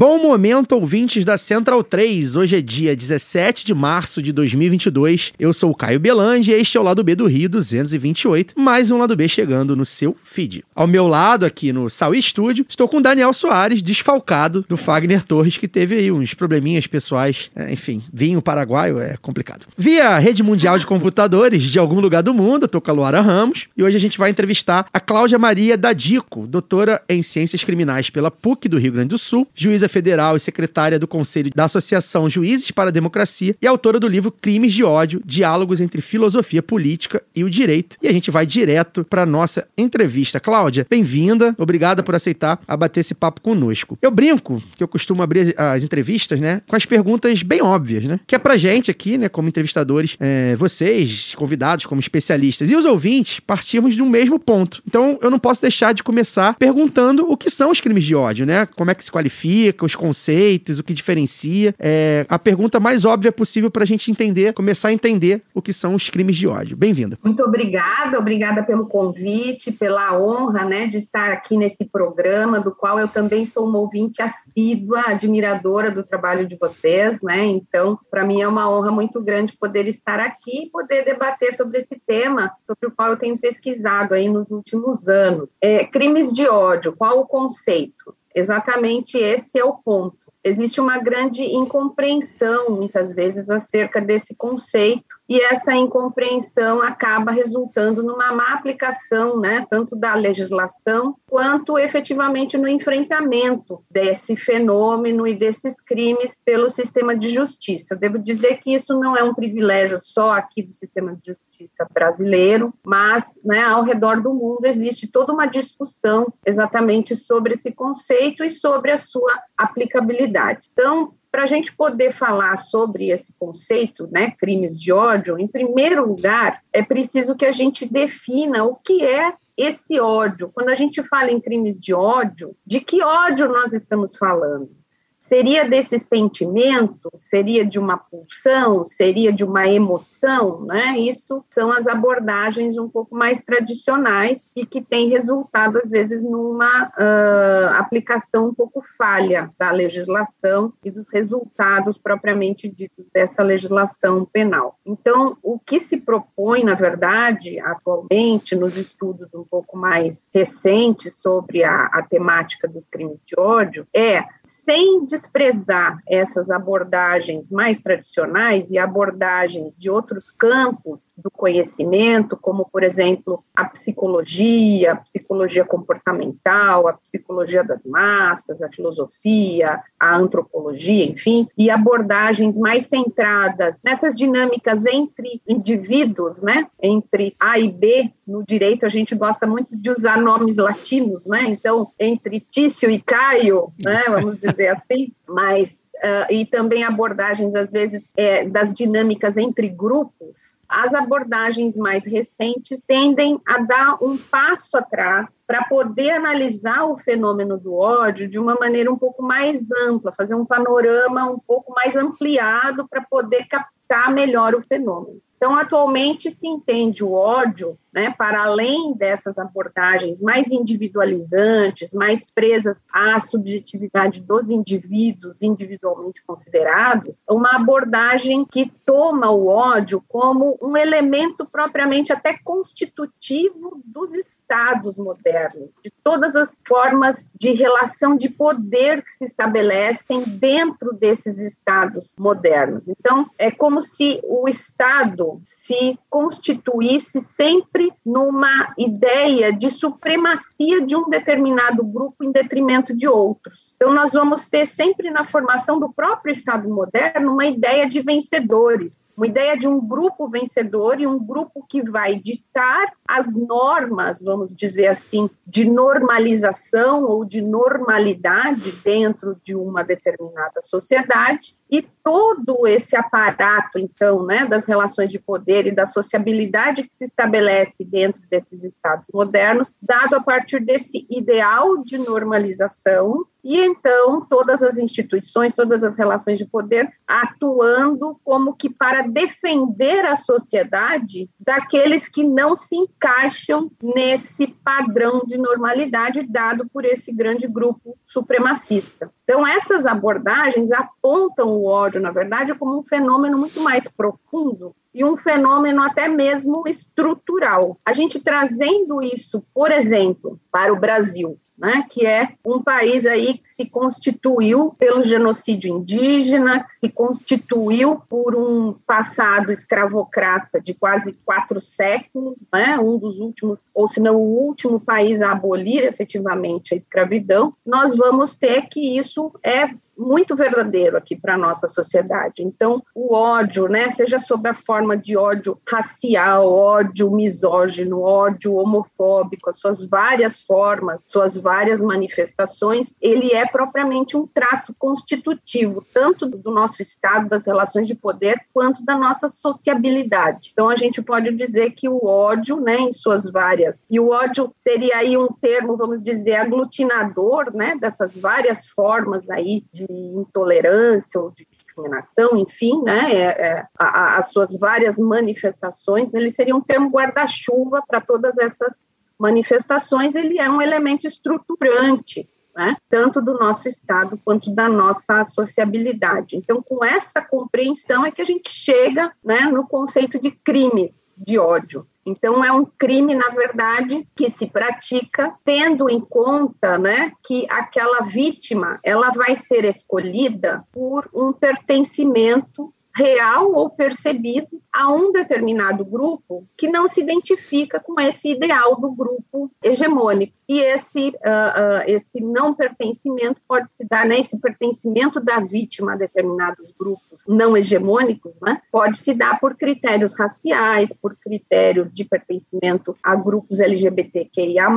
[0.00, 2.34] Bom momento, ouvintes da Central 3.
[2.34, 5.34] Hoje é dia 17 de março de 2022.
[5.38, 8.58] Eu sou o Caio Belandi e este é o lado B do Rio 228.
[8.58, 10.64] Mais um lado B chegando no seu feed.
[10.74, 15.22] Ao meu lado, aqui no Saui Studio, estou com o Daniel Soares, desfalcado do Fagner
[15.22, 17.50] Torres, que teve aí uns probleminhas pessoais.
[17.54, 19.66] É, enfim, vinho paraguaio é complicado.
[19.76, 23.68] Via Rede Mundial de Computadores de algum lugar do mundo, eu com a Luara Ramos.
[23.76, 28.30] E hoje a gente vai entrevistar a Cláudia Maria Dadico, doutora em Ciências Criminais pela
[28.30, 32.70] PUC do Rio Grande do Sul, juíza federal e secretária do Conselho da Associação Juízes
[32.70, 37.42] para a Democracia e autora do livro Crimes de Ódio, Diálogos entre Filosofia Política e
[37.42, 37.96] o Direito.
[38.00, 40.38] E a gente vai direto para nossa entrevista.
[40.38, 41.54] Cláudia, bem-vinda.
[41.58, 43.98] Obrigada por aceitar a bater esse papo conosco.
[44.00, 48.04] Eu brinco que eu costumo abrir as as entrevistas, né, com as perguntas bem óbvias,
[48.04, 52.76] né, que é pra gente aqui, né, como entrevistadores, é, vocês, convidados como especialistas e
[52.76, 54.82] os ouvintes, partimos do mesmo ponto.
[54.86, 58.46] Então, eu não posso deixar de começar perguntando o que são os crimes de ódio,
[58.46, 61.74] né, como é que se qualifica, os conceitos, o que diferencia.
[61.78, 65.94] É a pergunta mais óbvia possível pra gente entender, começar a entender o que são
[65.94, 66.76] os crimes de ódio.
[66.76, 67.18] Bem-vinda.
[67.24, 72.98] Muito obrigada, obrigada pelo convite, pela honra, né, de estar aqui nesse programa, do qual
[72.98, 77.44] eu também sou uma ouvinte assídua, admiradora do trabalho de vocês, né?
[77.46, 81.78] Então, para mim é uma honra muito grande poder estar aqui e poder debater sobre
[81.78, 85.50] esse tema, sobre o qual eu tenho pesquisado aí nos últimos anos.
[85.60, 88.14] É, crimes de ódio, qual o conceito?
[88.34, 90.18] Exatamente esse é o ponto.
[90.42, 98.32] Existe uma grande incompreensão, muitas vezes, acerca desse conceito, e essa incompreensão acaba resultando numa
[98.32, 106.42] má aplicação, né, tanto da legislação quanto efetivamente no enfrentamento desse fenômeno e desses crimes
[106.44, 107.94] pelo sistema de justiça.
[107.94, 111.86] Eu devo dizer que isso não é um privilégio só aqui do sistema de justiça
[111.94, 118.42] brasileiro, mas né, ao redor do mundo existe toda uma discussão exatamente sobre esse conceito
[118.42, 120.68] e sobre a sua aplicabilidade.
[120.72, 126.06] Então, para a gente poder falar sobre esse conceito, né, crimes de ódio, em primeiro
[126.06, 130.50] lugar, é preciso que a gente defina o que é esse ódio.
[130.52, 134.79] Quando a gente fala em crimes de ódio, de que ódio nós estamos falando?
[135.20, 137.12] Seria desse sentimento?
[137.18, 138.86] Seria de uma pulsão?
[138.86, 140.64] Seria de uma emoção?
[140.64, 140.98] Né?
[140.98, 146.86] Isso são as abordagens um pouco mais tradicionais e que têm resultado, às vezes, numa
[146.88, 154.78] uh, aplicação um pouco falha da legislação e dos resultados propriamente ditos dessa legislação penal.
[154.86, 161.62] Então, o que se propõe, na verdade, atualmente, nos estudos um pouco mais recentes sobre
[161.62, 168.78] a, a temática dos crimes de ódio, é, sem desprezar essas abordagens mais tradicionais e
[168.78, 176.92] abordagens de outros campos do conhecimento, como, por exemplo, a psicologia, a psicologia comportamental, a
[176.94, 185.42] psicologia das massas, a filosofia, a antropologia, enfim, e abordagens mais centradas nessas dinâmicas entre
[185.46, 190.56] indivíduos, né, entre A e B, no direito a gente gosta muito de usar nomes
[190.56, 191.44] latinos, né?
[191.48, 197.70] Então, entre Tício e Caio, né, vamos dizer assim, mas uh, e também abordagens às
[197.70, 200.38] vezes é, das dinâmicas entre grupos.
[200.68, 207.58] As abordagens mais recentes tendem a dar um passo atrás para poder analisar o fenômeno
[207.58, 211.96] do ódio de uma maneira um pouco mais ampla, fazer um panorama um pouco mais
[211.96, 215.20] ampliado para poder captar melhor o fenômeno.
[215.36, 222.86] Então, atualmente se entende o ódio, né, para além dessas abordagens mais individualizantes, mais presas
[222.92, 231.46] à subjetividade dos indivíduos individualmente considerados, uma abordagem que toma o ódio como um elemento
[231.46, 239.10] propriamente até constitutivo dos estados modernos, de todas as formas de relação de poder que
[239.10, 242.88] se estabelecem dentro desses estados modernos.
[242.88, 251.08] Então, é como se o Estado se constituísse sempre numa ideia de supremacia de um
[251.08, 253.74] determinado grupo em detrimento de outros.
[253.76, 259.12] Então, nós vamos ter sempre na formação do próprio Estado moderno uma ideia de vencedores,
[259.16, 264.54] uma ideia de um grupo vencedor e um grupo que vai ditar as normas, vamos
[264.54, 272.96] dizer assim, de normalização ou de normalidade dentro de uma determinada sociedade e todo esse
[272.96, 278.64] aparato, então, né, das relações de poder e da sociabilidade que se estabelece dentro desses
[278.64, 285.82] estados modernos, dado a partir desse ideal de normalização e então todas as instituições, todas
[285.82, 292.76] as relações de poder atuando como que para defender a sociedade daqueles que não se
[292.76, 299.10] encaixam nesse padrão de normalidade dado por esse grande grupo supremacista.
[299.24, 305.04] Então essas abordagens apontam o ódio, na verdade, como um fenômeno muito mais profundo e
[305.04, 307.78] um fenômeno até mesmo estrutural.
[307.84, 313.36] A gente trazendo isso, por exemplo, para o Brasil, né, que é um país aí
[313.36, 321.12] que se constituiu pelo genocídio indígena, que se constituiu por um passado escravocrata de quase
[321.24, 326.72] quatro séculos, né, um dos últimos, ou se não o último país a abolir efetivamente
[326.72, 329.68] a escravidão, nós vamos ter que isso é
[330.00, 332.42] muito verdadeiro aqui para a nossa sociedade.
[332.42, 339.50] Então, o ódio, né, seja sob a forma de ódio racial, ódio misógino, ódio homofóbico,
[339.50, 346.50] as suas várias formas, suas várias manifestações, ele é propriamente um traço constitutivo, tanto do
[346.50, 350.50] nosso Estado, das relações de poder, quanto da nossa sociabilidade.
[350.52, 354.52] Então, a gente pode dizer que o ódio, né, em suas várias, e o ódio
[354.56, 361.30] seria aí um termo, vamos dizer, aglutinador, né, dessas várias formas aí de intolerância ou
[361.30, 366.90] de discriminação, enfim, né, é, é, a, as suas várias manifestações, ele seria um termo
[366.90, 368.88] guarda-chuva para todas essas
[369.18, 376.36] manifestações, ele é um elemento estruturante, né, tanto do nosso Estado quanto da nossa sociabilidade.
[376.36, 381.38] Então, com essa compreensão é que a gente chega né, no conceito de crimes de
[381.38, 381.86] ódio.
[382.04, 388.00] Então, é um crime, na verdade, que se pratica tendo em conta né, que aquela
[388.00, 396.46] vítima ela vai ser escolhida por um pertencimento real ou percebido a um determinado grupo
[396.56, 400.34] que não se identifica com esse ideal do grupo hegemônico.
[400.48, 405.92] E esse, uh, uh, esse não pertencimento pode se dar, né, esse pertencimento da vítima
[405.92, 412.04] a determinados grupos não hegemônicos, né, pode se dar por critérios raciais, por critérios de
[412.04, 414.68] pertencimento a grupos LGBTQIA+,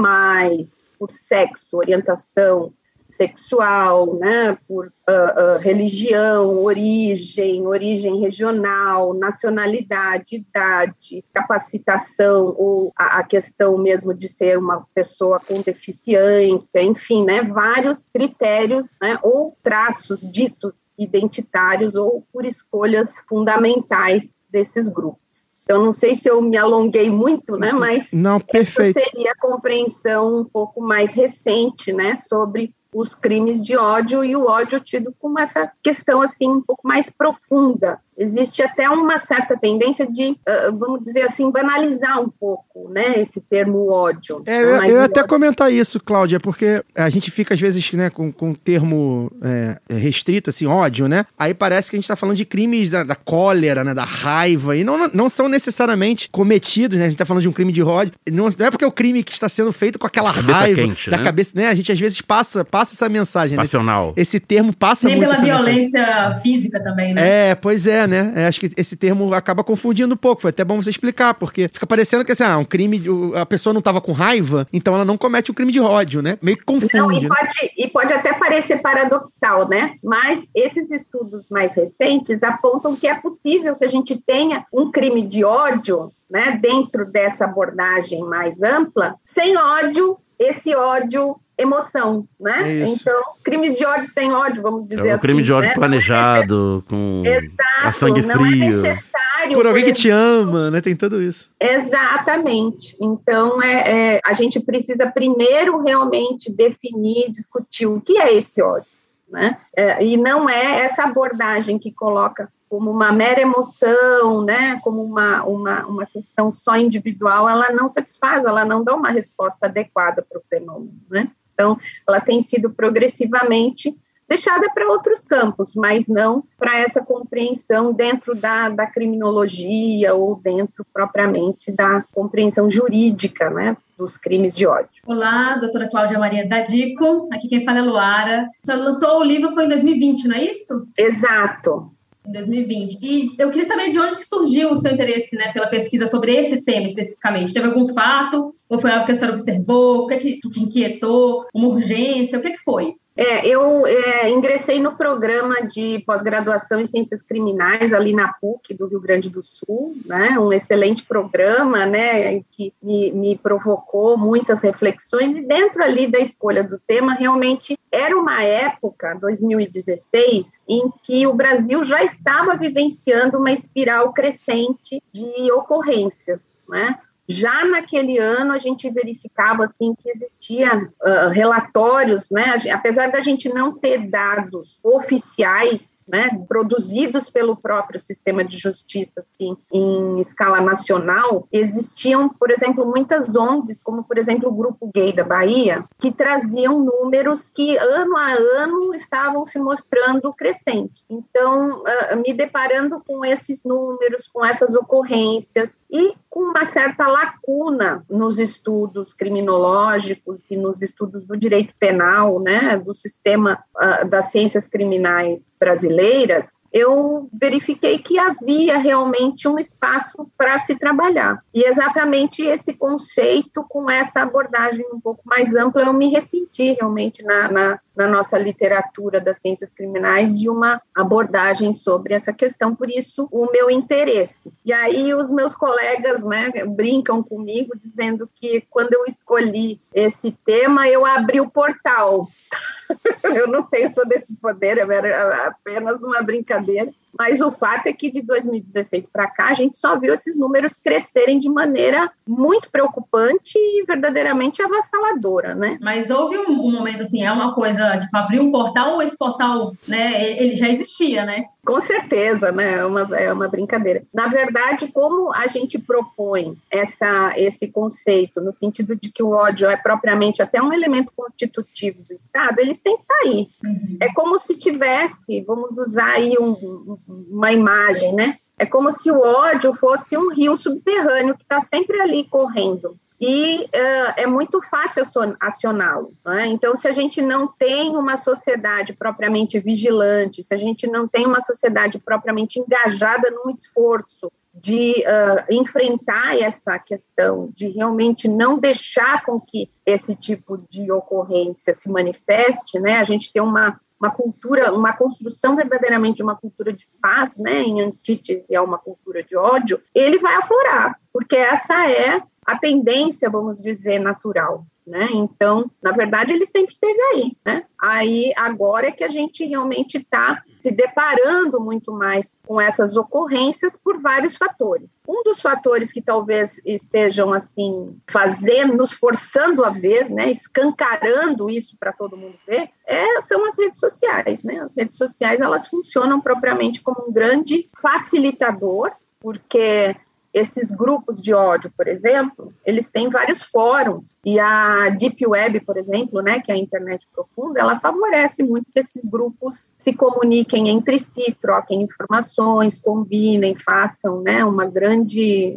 [1.00, 2.71] por sexo, orientação
[3.13, 13.24] sexual, né, por uh, uh, religião, origem, origem regional, nacionalidade, idade, capacitação ou a, a,
[13.24, 20.19] questão mesmo de ser uma pessoa com deficiência, enfim, né, vários critérios, né, ou traços
[20.19, 25.21] ditos identitários ou por escolhas fundamentais desses grupos.
[25.63, 27.71] Então, não sei se eu me alonguei muito, né?
[27.71, 29.00] Mas não, perfeito.
[29.00, 32.18] seria a compreensão um pouco mais recente, né?
[32.18, 36.88] Sobre os crimes de ódio e o ódio tido como essa questão assim um pouco
[36.88, 42.89] mais profunda existe até uma certa tendência de, uh, vamos dizer assim, banalizar um pouco,
[42.89, 44.44] né, esse termo ódio.
[44.45, 48.31] É, eu, eu até comentar isso, Cláudia, porque a gente fica às vezes, né, com,
[48.31, 52.38] com um termo é, restrito, assim, ódio, né, aí parece que a gente tá falando
[52.38, 57.06] de crimes da, da, cólera, né, da raiva, e não, não são necessariamente cometidos, né,
[57.06, 58.92] a gente tá falando de um crime de ódio, não, não é porque é o
[58.92, 61.24] crime que está sendo feito com aquela raiva quente, da né?
[61.24, 63.57] cabeça, né, a gente às vezes passa, passa essa mensagem.
[63.57, 63.63] Né?
[63.63, 64.07] Passional.
[64.07, 64.13] Né?
[64.18, 66.41] Esse termo passa Nem muito pela violência mensagem.
[66.41, 67.51] física também, né?
[67.51, 68.33] É, pois é, né?
[68.36, 70.41] É, acho que esse termo acaba confundindo um pouco.
[70.41, 73.01] Foi até bom você explicar, porque fica parecendo que assim, ah, um crime,
[73.36, 76.38] a pessoa não estava com raiva, então ela não comete um crime de ódio, né?
[76.41, 76.93] Meio que confunde.
[76.98, 77.29] Não, e, né?
[77.29, 79.95] pode, e pode até parecer paradoxal, né?
[80.03, 85.22] Mas esses estudos mais recentes apontam que é possível que a gente tenha um crime
[85.22, 92.81] de ódio né, dentro dessa abordagem mais ampla, sem ódio, esse ódio emoção, né?
[92.81, 95.22] É então, crimes de ódio sem ódio, vamos dizer é um assim.
[95.22, 95.75] crime de ódio né?
[95.75, 98.38] planejado, é com Exato, a sangue frio.
[98.38, 99.53] Não é necessário.
[99.53, 100.81] Por alguém que te ama, né?
[100.81, 101.51] Tem tudo isso.
[101.60, 102.98] Exatamente.
[103.00, 108.89] Então, é, é, a gente precisa primeiro realmente definir, discutir o que é esse ódio,
[109.29, 109.57] né?
[109.75, 115.43] É, e não é essa abordagem que coloca como uma mera emoção, né, como uma,
[115.43, 120.39] uma, uma questão só individual, ela não satisfaz, ela não dá uma resposta adequada para
[120.39, 121.29] o fenômeno, né?
[121.63, 123.96] Então, ela tem sido progressivamente
[124.27, 130.86] deixada para outros campos, mas não para essa compreensão dentro da, da criminologia ou dentro
[130.91, 133.77] propriamente da compreensão jurídica, né?
[133.98, 134.89] dos crimes de ódio.
[135.05, 138.50] Olá, doutora Cláudia Maria Dadico, aqui quem fala é Luara.
[138.62, 140.88] Você lançou o livro foi em 2020, não é isso?
[140.98, 141.91] Exato.
[142.27, 143.00] Em 2020.
[143.01, 146.34] E eu queria saber de onde que surgiu o seu interesse né, pela pesquisa sobre
[146.34, 147.53] esse tema especificamente.
[147.53, 148.56] Teve algum fato?
[148.70, 150.03] Ou foi algo que a senhora observou?
[150.03, 151.46] O que, é que te inquietou?
[151.53, 152.39] Uma urgência?
[152.39, 152.96] O que, é que foi?
[153.15, 158.88] É, eu é, ingressei no programa de pós-graduação em Ciências Criminais ali na PUC do
[158.88, 160.39] Rio Grande do Sul, né?
[160.39, 162.41] Um excelente programa, né?
[162.51, 168.17] Que me, me provocou muitas reflexões e dentro ali da escolha do tema realmente era
[168.17, 176.60] uma época, 2016, em que o Brasil já estava vivenciando uma espiral crescente de ocorrências,
[176.67, 176.98] né?
[177.27, 182.56] Já naquele ano a gente verificava assim que existia uh, relatórios, né?
[182.72, 189.56] Apesar da gente não ter dados oficiais, né, produzidos pelo próprio sistema de justiça, assim,
[189.72, 195.24] em escala nacional, existiam, por exemplo, muitas ONGs, como por exemplo o Grupo Gay da
[195.24, 201.10] Bahia, que traziam números que ano a ano estavam se mostrando crescentes.
[201.10, 208.03] Então, uh, me deparando com esses números, com essas ocorrências e com uma certa lacuna
[208.09, 214.65] nos estudos criminológicos e nos estudos do direito penal, né, do sistema uh, das ciências
[214.65, 221.44] criminais brasileiras, eu verifiquei que havia realmente um espaço para se trabalhar.
[221.53, 227.24] E exatamente esse conceito, com essa abordagem um pouco mais ampla, eu me ressenti realmente
[227.24, 232.89] na, na, na nossa literatura das ciências criminais de uma abordagem sobre essa questão, por
[232.89, 234.51] isso o meu interesse.
[234.65, 240.88] E aí os meus colegas né, brincam comigo dizendo que quando eu escolhi esse tema,
[240.89, 242.27] eu abri o portal.
[243.23, 246.91] eu não tenho todo esse poder, era apenas uma brincadeira.
[247.17, 250.77] Mas o fato é que de 2016 para cá, a gente só viu esses números
[250.77, 255.77] crescerem de maneira muito preocupante e verdadeiramente avassaladora, né?
[255.82, 259.17] Mas houve um, um momento assim, é uma coisa de abrir um portal ou esse
[259.17, 261.46] portal, né, ele já existia, né?
[261.65, 262.74] Com certeza, né?
[262.79, 264.03] É uma, é uma brincadeira.
[264.13, 269.70] Na verdade, como a gente propõe essa, esse conceito, no sentido de que o ódio
[269.70, 273.48] é propriamente até um elemento constitutivo do Estado, ele sempre está aí.
[273.63, 273.98] Uhum.
[274.01, 278.38] É como se tivesse, vamos usar aí um, uma imagem, né?
[278.57, 283.63] É como se o ódio fosse um rio subterrâneo que está sempre ali correndo e
[283.63, 285.01] uh, é muito fácil
[285.39, 286.13] acioná-lo.
[286.25, 286.48] Né?
[286.48, 291.25] Então, se a gente não tem uma sociedade propriamente vigilante, se a gente não tem
[291.25, 299.24] uma sociedade propriamente engajada num esforço de uh, enfrentar essa questão, de realmente não deixar
[299.24, 302.98] com que esse tipo de ocorrência se manifeste, né?
[302.98, 307.62] A gente tem uma uma cultura, uma construção verdadeiramente de uma cultura de paz, né,
[307.62, 313.29] em antítese a uma cultura de ódio, ele vai aflorar, porque essa é a tendência,
[313.29, 314.65] vamos dizer, natural.
[314.86, 315.08] Né?
[315.13, 317.63] Então, na verdade, ele sempre esteve aí, né?
[317.82, 323.78] Aí agora é que a gente realmente está se deparando muito mais com essas ocorrências
[323.78, 325.02] por vários fatores.
[325.08, 331.78] Um dos fatores que talvez estejam assim fazendo, nos forçando a ver, né, escancarando isso
[331.80, 334.60] para todo mundo ver, é, são as redes sociais, né?
[334.60, 338.92] As redes sociais elas funcionam propriamente como um grande facilitador
[339.24, 339.96] porque
[340.34, 345.78] esses grupos de ódio, por exemplo, eles têm vários fóruns e a Deep Web, por
[345.78, 350.70] exemplo, né, que é a internet profunda, ela favorece muito que esses grupos se comuniquem
[350.70, 355.56] entre si, troquem informações, combinem, façam, né, uma grande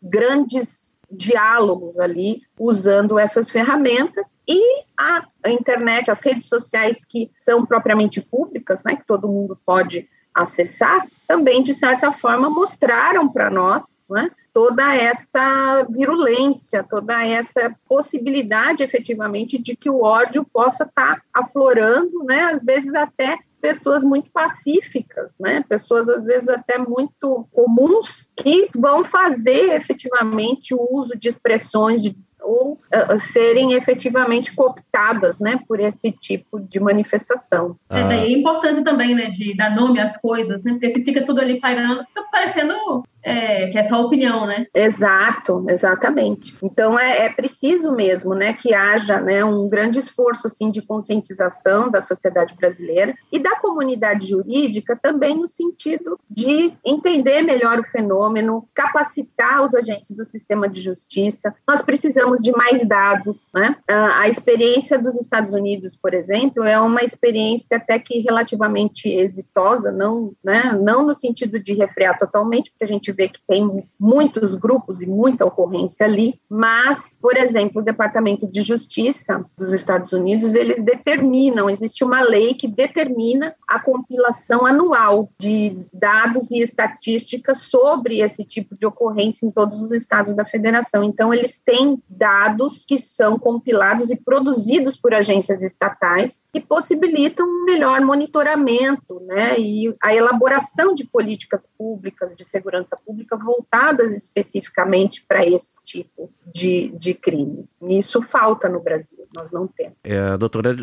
[0.00, 4.40] grandes diálogos ali usando essas ferramentas.
[4.48, 10.08] E a internet, as redes sociais que são propriamente públicas, né, que todo mundo pode
[10.34, 18.82] acessar, também, de certa forma, mostraram para nós né, toda essa virulência, toda essa possibilidade,
[18.82, 24.28] efetivamente, de que o ódio possa estar tá aflorando, né, às vezes até pessoas muito
[24.32, 25.64] pacíficas, né?
[25.68, 32.16] Pessoas às vezes até muito comuns que vão fazer efetivamente o uso de expressões de
[32.44, 37.76] ou uh, serem efetivamente cooptadas, né, por esse tipo de manifestação.
[37.88, 41.24] É, daí a importância também, né, de dar nome às coisas, né, porque se fica
[41.24, 44.66] tudo ali pairando, fica parecendo é, que é só opinião, né?
[44.74, 46.56] Exato, exatamente.
[46.62, 51.90] Então é, é, preciso mesmo, né, que haja, né, um grande esforço assim de conscientização
[51.90, 58.68] da sociedade brasileira e da comunidade jurídica também no sentido de entender melhor o fenômeno,
[58.74, 61.54] capacitar os agentes do sistema de justiça.
[61.66, 63.76] Nós precisamos de mais dados, né?
[63.88, 70.32] A experiência dos Estados Unidos, por exemplo, é uma experiência até que relativamente exitosa, não,
[70.42, 75.02] né, não no sentido de refrear totalmente, porque a gente vê que tem muitos grupos
[75.02, 80.82] e muita ocorrência ali, mas, por exemplo, o Departamento de Justiça dos Estados Unidos, eles
[80.82, 88.44] determinam, existe uma lei que determina a compilação anual de dados e estatísticas sobre esse
[88.44, 91.04] tipo de ocorrência em todos os estados da federação.
[91.04, 97.64] Então, eles têm dados que são compilados e produzidos por agências estatais que possibilitam um
[97.64, 105.44] melhor monitoramento, né, e a elaboração de políticas públicas de segurança pública voltadas especificamente para
[105.46, 107.68] esse tipo de, de crime.
[107.82, 109.96] Isso falta no Brasil, nós não temos.
[110.04, 110.74] É, a doutora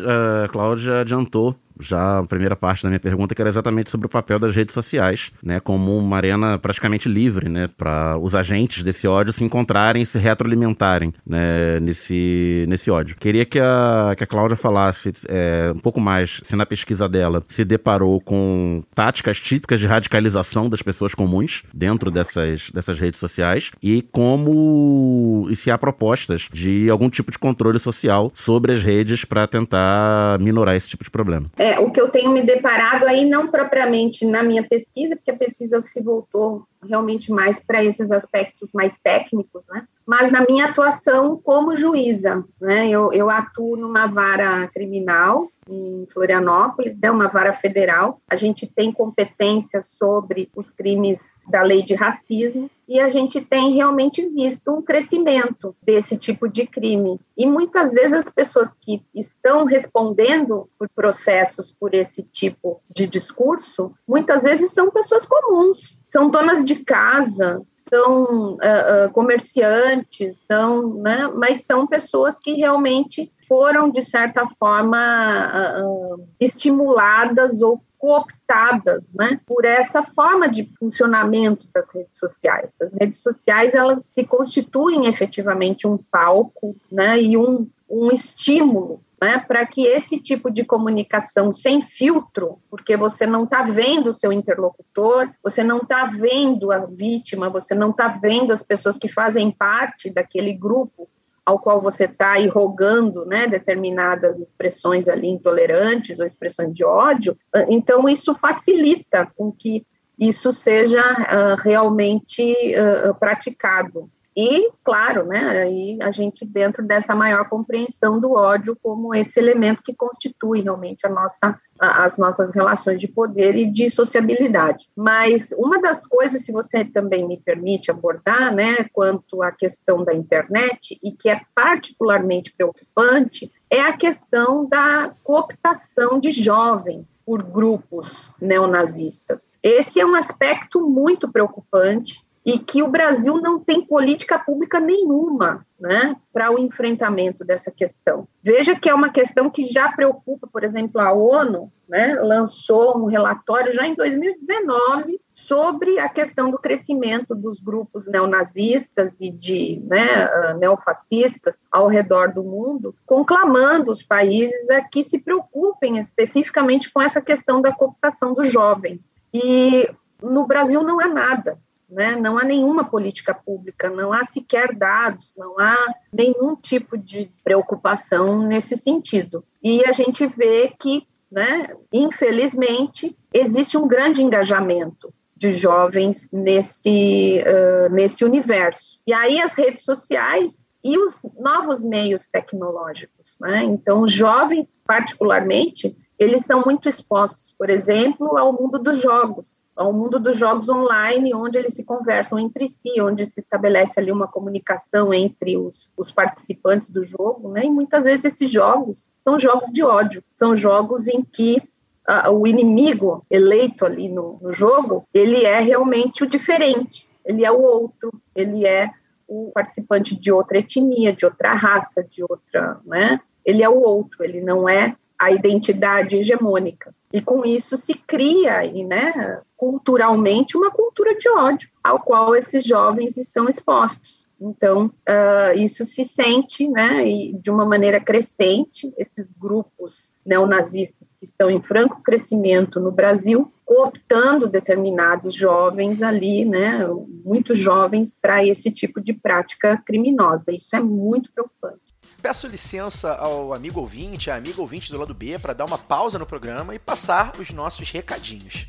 [0.44, 4.10] a Cláudia adiantou já a primeira parte da minha pergunta, que era exatamente sobre o
[4.10, 9.06] papel das redes sociais, né, como uma arena praticamente livre, né, para os agentes desse
[9.06, 13.16] ódio se encontrarem e se retroalimentarem, né, nesse, nesse ódio.
[13.16, 17.42] Queria que a, que a Cláudia falasse é, um pouco mais, se na pesquisa dela
[17.48, 23.70] se deparou com táticas típicas de radicalização das pessoas comuns dentro dessas, dessas redes sociais
[23.82, 29.24] e como e se há propostas de algum tipo de controle social sobre as redes
[29.24, 31.46] para tentar minorar esse tipo de problema.
[31.56, 35.36] É, o que eu tenho me deparado aí, não propriamente na minha pesquisa, porque a
[35.36, 39.86] pesquisa se voltou realmente mais para esses aspectos mais técnicos, né?
[40.06, 42.88] Mas na minha atuação como juíza, né?
[42.88, 48.20] Eu, eu atuo numa vara criminal em Florianópolis, né, uma vara federal.
[48.28, 53.74] A gente tem competência sobre os crimes da lei de racismo e a gente tem
[53.74, 57.20] realmente visto um crescimento desse tipo de crime.
[57.36, 63.92] E muitas vezes as pessoas que estão respondendo por processos por esse tipo de discurso,
[64.08, 71.30] muitas vezes são pessoas comuns, são donas de casa, são uh, uh, comerciantes, são, né,
[71.34, 79.66] mas são pessoas que realmente foram, de certa forma, uh, estimuladas ou cooptadas, né, por
[79.66, 82.80] essa forma de funcionamento das redes sociais.
[82.80, 89.38] As redes sociais elas se constituem efetivamente um palco, né, e um, um estímulo né,
[89.46, 94.32] para que esse tipo de comunicação sem filtro, porque você não está vendo o seu
[94.32, 99.50] interlocutor, você não está vendo a vítima, você não está vendo as pessoas que fazem
[99.50, 101.06] parte daquele grupo
[101.50, 107.66] ao qual você está rogando né, determinadas expressões ali intolerantes ou expressões de ódio, ah,
[107.68, 109.84] então isso facilita com que
[110.18, 112.42] isso seja uh, realmente
[112.76, 114.08] uh, praticado.
[114.36, 119.82] E, claro, né, aí a gente dentro dessa maior compreensão do ódio como esse elemento
[119.82, 124.88] que constitui realmente a nossa, a, as nossas relações de poder e de sociabilidade.
[124.96, 130.14] Mas uma das coisas, se você também me permite abordar, né, quanto à questão da
[130.14, 138.32] internet e que é particularmente preocupante, é a questão da cooptação de jovens por grupos
[138.40, 139.56] neonazistas.
[139.62, 145.64] Esse é um aspecto muito preocupante e que o Brasil não tem política pública nenhuma
[145.78, 148.28] né, para o enfrentamento dessa questão.
[148.42, 153.06] Veja que é uma questão que já preocupa, por exemplo, a ONU, né, lançou um
[153.06, 160.24] relatório já em 2019 sobre a questão do crescimento dos grupos neonazistas e de né,
[160.24, 167.00] ah, neofascistas ao redor do mundo, conclamando os países a que se preocupem especificamente com
[167.00, 169.14] essa questão da cooptação dos jovens.
[169.32, 169.90] E
[170.22, 171.58] no Brasil não há nada
[171.90, 172.16] né?
[172.16, 175.76] Não há nenhuma política pública, não há sequer dados, não há
[176.12, 179.44] nenhum tipo de preocupação nesse sentido.
[179.62, 187.92] E a gente vê que, né, infelizmente, existe um grande engajamento de jovens nesse, uh,
[187.92, 189.00] nesse universo.
[189.06, 193.36] E aí as redes sociais e os novos meios tecnológicos.
[193.40, 193.64] Né?
[193.64, 199.94] Então, os jovens, particularmente, eles são muito expostos, por exemplo, ao mundo dos jogos, ao
[199.94, 204.28] mundo dos jogos online, onde eles se conversam entre si, onde se estabelece ali uma
[204.28, 207.64] comunicação entre os, os participantes do jogo, né?
[207.64, 211.62] E muitas vezes esses jogos são jogos de ódio, são jogos em que
[212.06, 217.50] uh, o inimigo eleito ali no, no jogo, ele é realmente o diferente, ele é
[217.50, 218.90] o outro, ele é
[219.26, 223.18] o participante de outra etnia, de outra raça, de outra, né?
[223.42, 226.94] Ele é o outro, ele não é a identidade hegemônica.
[227.12, 232.64] E com isso se cria aí, né, culturalmente uma cultura de ódio ao qual esses
[232.64, 234.26] jovens estão expostos.
[234.40, 241.26] Então, uh, isso se sente, né, e de uma maneira crescente, esses grupos neonazistas que
[241.26, 246.86] estão em franco crescimento no Brasil, cooptando determinados jovens ali, né,
[247.22, 250.52] muitos jovens, para esse tipo de prática criminosa.
[250.52, 251.82] Isso é muito preocupante.
[252.22, 256.18] Peço licença ao amigo ouvinte, a amiga ouvinte do lado B, para dar uma pausa
[256.18, 258.66] no programa e passar os nossos recadinhos.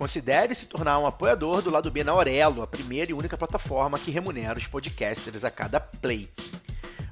[0.00, 3.98] Considere se tornar um apoiador do lado B na Aurelo, a primeira e única plataforma
[3.98, 6.32] que remunera os podcasters a cada play.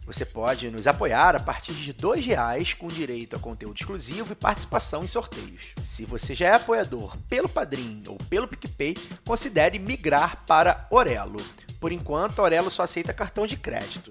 [0.06, 4.34] Você pode nos apoiar a partir de R$ reais com direito a conteúdo exclusivo e
[4.34, 5.74] participação em sorteios.
[5.82, 11.44] Se você já é apoiador pelo Padrim ou pelo PicPay, considere migrar para Orelo.
[11.78, 14.10] Por enquanto, a Orelo só aceita cartão de crédito.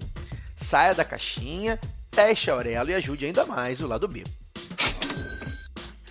[0.54, 1.80] Saia da caixinha,
[2.12, 4.22] teste a Aurelo e ajude ainda mais o lado B.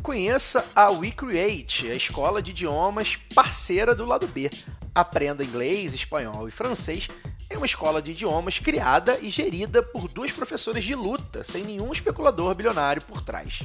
[0.01, 4.49] Conheça a WeCreate, a escola de idiomas parceira do lado B.
[4.95, 7.09] Aprenda inglês, espanhol e francês
[7.51, 11.93] é uma escola de idiomas criada e gerida por duas professoras de luta, sem nenhum
[11.93, 13.63] especulador bilionário por trás.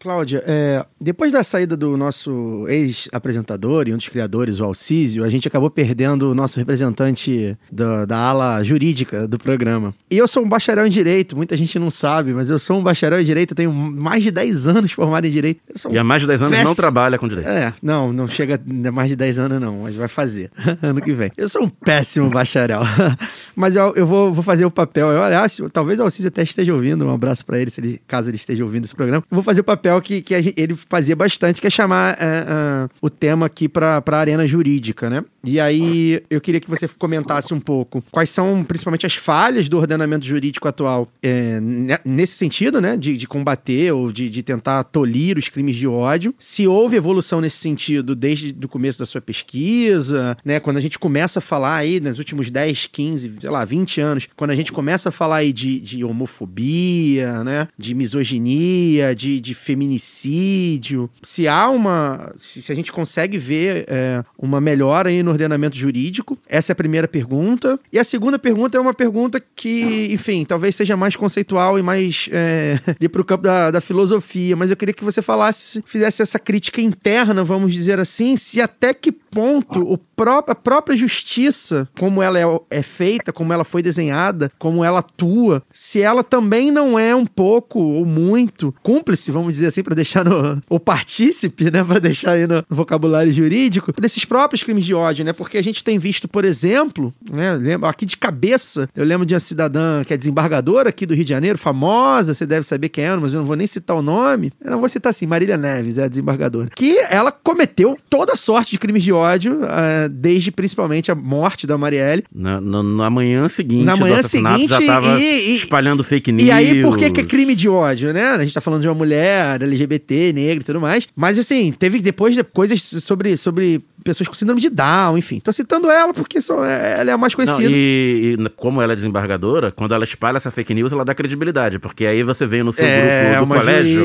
[0.00, 5.28] Cláudia, é, depois da saída do nosso ex-apresentador e um dos criadores, o Alcísio, a
[5.28, 9.94] gente acabou perdendo o nosso representante da, da ala jurídica do programa.
[10.10, 12.82] E eu sou um bacharel em Direito, muita gente não sabe, mas eu sou um
[12.82, 15.60] bacharel em Direito, tenho mais de 10 anos formado em Direito.
[15.86, 17.50] Um e há mais de 10 anos não trabalha com Direito.
[17.50, 21.12] É, não, não chega a mais de 10 anos não, mas vai fazer ano que
[21.12, 21.30] vem.
[21.36, 22.80] Eu sou um péssimo bacharel,
[23.54, 26.72] mas eu, eu vou, vou, fazer o papel, eu, aliás, talvez o Alcísio até esteja
[26.72, 29.22] ouvindo, um abraço para ele, se ele, caso ele esteja ouvindo esse programa.
[29.30, 32.24] Eu vou fazer o papel papel que, que ele fazia bastante, que é chamar é,
[32.24, 35.24] é, o tema aqui para a arena jurídica, né?
[35.44, 39.78] E aí eu queria que você comentasse um pouco quais são principalmente as falhas do
[39.78, 41.58] ordenamento jurídico atual é,
[42.04, 42.96] nesse sentido, né?
[42.96, 46.34] De, de combater ou de, de, tentar tolir os crimes de ódio.
[46.38, 50.60] Se houve evolução nesse sentido desde o começo da sua pesquisa, né?
[50.60, 54.28] Quando a gente começa a falar aí nos últimos 10, 15, sei lá, 20 anos,
[54.36, 57.68] quando a gente começa a falar aí de, de homofobia, né?
[57.78, 62.32] De misoginia, de, de feminicídio, se há uma.
[62.36, 66.38] Se, se a gente consegue ver é, uma melhora aí no ordenamento jurídico?
[66.48, 67.78] Essa é a primeira pergunta.
[67.92, 72.28] E a segunda pergunta é uma pergunta que, enfim, talvez seja mais conceitual e mais
[72.32, 76.22] é, ir para o campo da, da filosofia, mas eu queria que você falasse, fizesse
[76.22, 81.88] essa crítica interna, vamos dizer assim, se até que ponto o próprio, a própria justiça,
[81.98, 86.70] como ela é, é feita, como ela foi desenhada, como ela atua, se ela também
[86.70, 90.60] não é um pouco ou muito cúmplice, vamos dizer assim, para deixar no.
[90.68, 91.82] ou partícipe, né?
[91.82, 95.32] Para deixar aí no, no, vocabulário jurídico, desses próprios crimes de ódio, né?
[95.32, 97.78] Porque a gente tem visto, por exemplo, né?
[97.82, 101.30] Aqui de cabeça, eu lembro de uma cidadã que é desembargadora aqui do Rio de
[101.30, 104.52] Janeiro, famosa, você deve saber quem é, mas eu não vou nem citar o nome.
[104.62, 106.70] Eu não vou citar assim, Marília Neves, é a desembargadora.
[106.74, 111.76] Que ela cometeu toda sorte de crimes de ódio, uh, desde principalmente a morte da
[111.76, 112.24] Marielle.
[112.34, 116.48] Na, na, na manhã seguinte, na manhã seguinte, já tava e, e, espalhando fake news.
[116.48, 118.30] E aí, por que, que é crime de ódio, né?
[118.30, 121.06] A gente tá falando de uma mulher LGBT, negra e tudo mais.
[121.14, 125.40] Mas assim, teve depois coisas sobre, sobre pessoas com síndrome de Down, enfim.
[125.40, 127.62] Tô citando ela porque só, é, ela é a mais conhecida.
[127.62, 131.14] Não, e, e, como ela é desembargadora, quando ela espalha essa fake news, ela dá
[131.14, 134.02] credibilidade, porque aí você vem no seu é, grupo do colégio.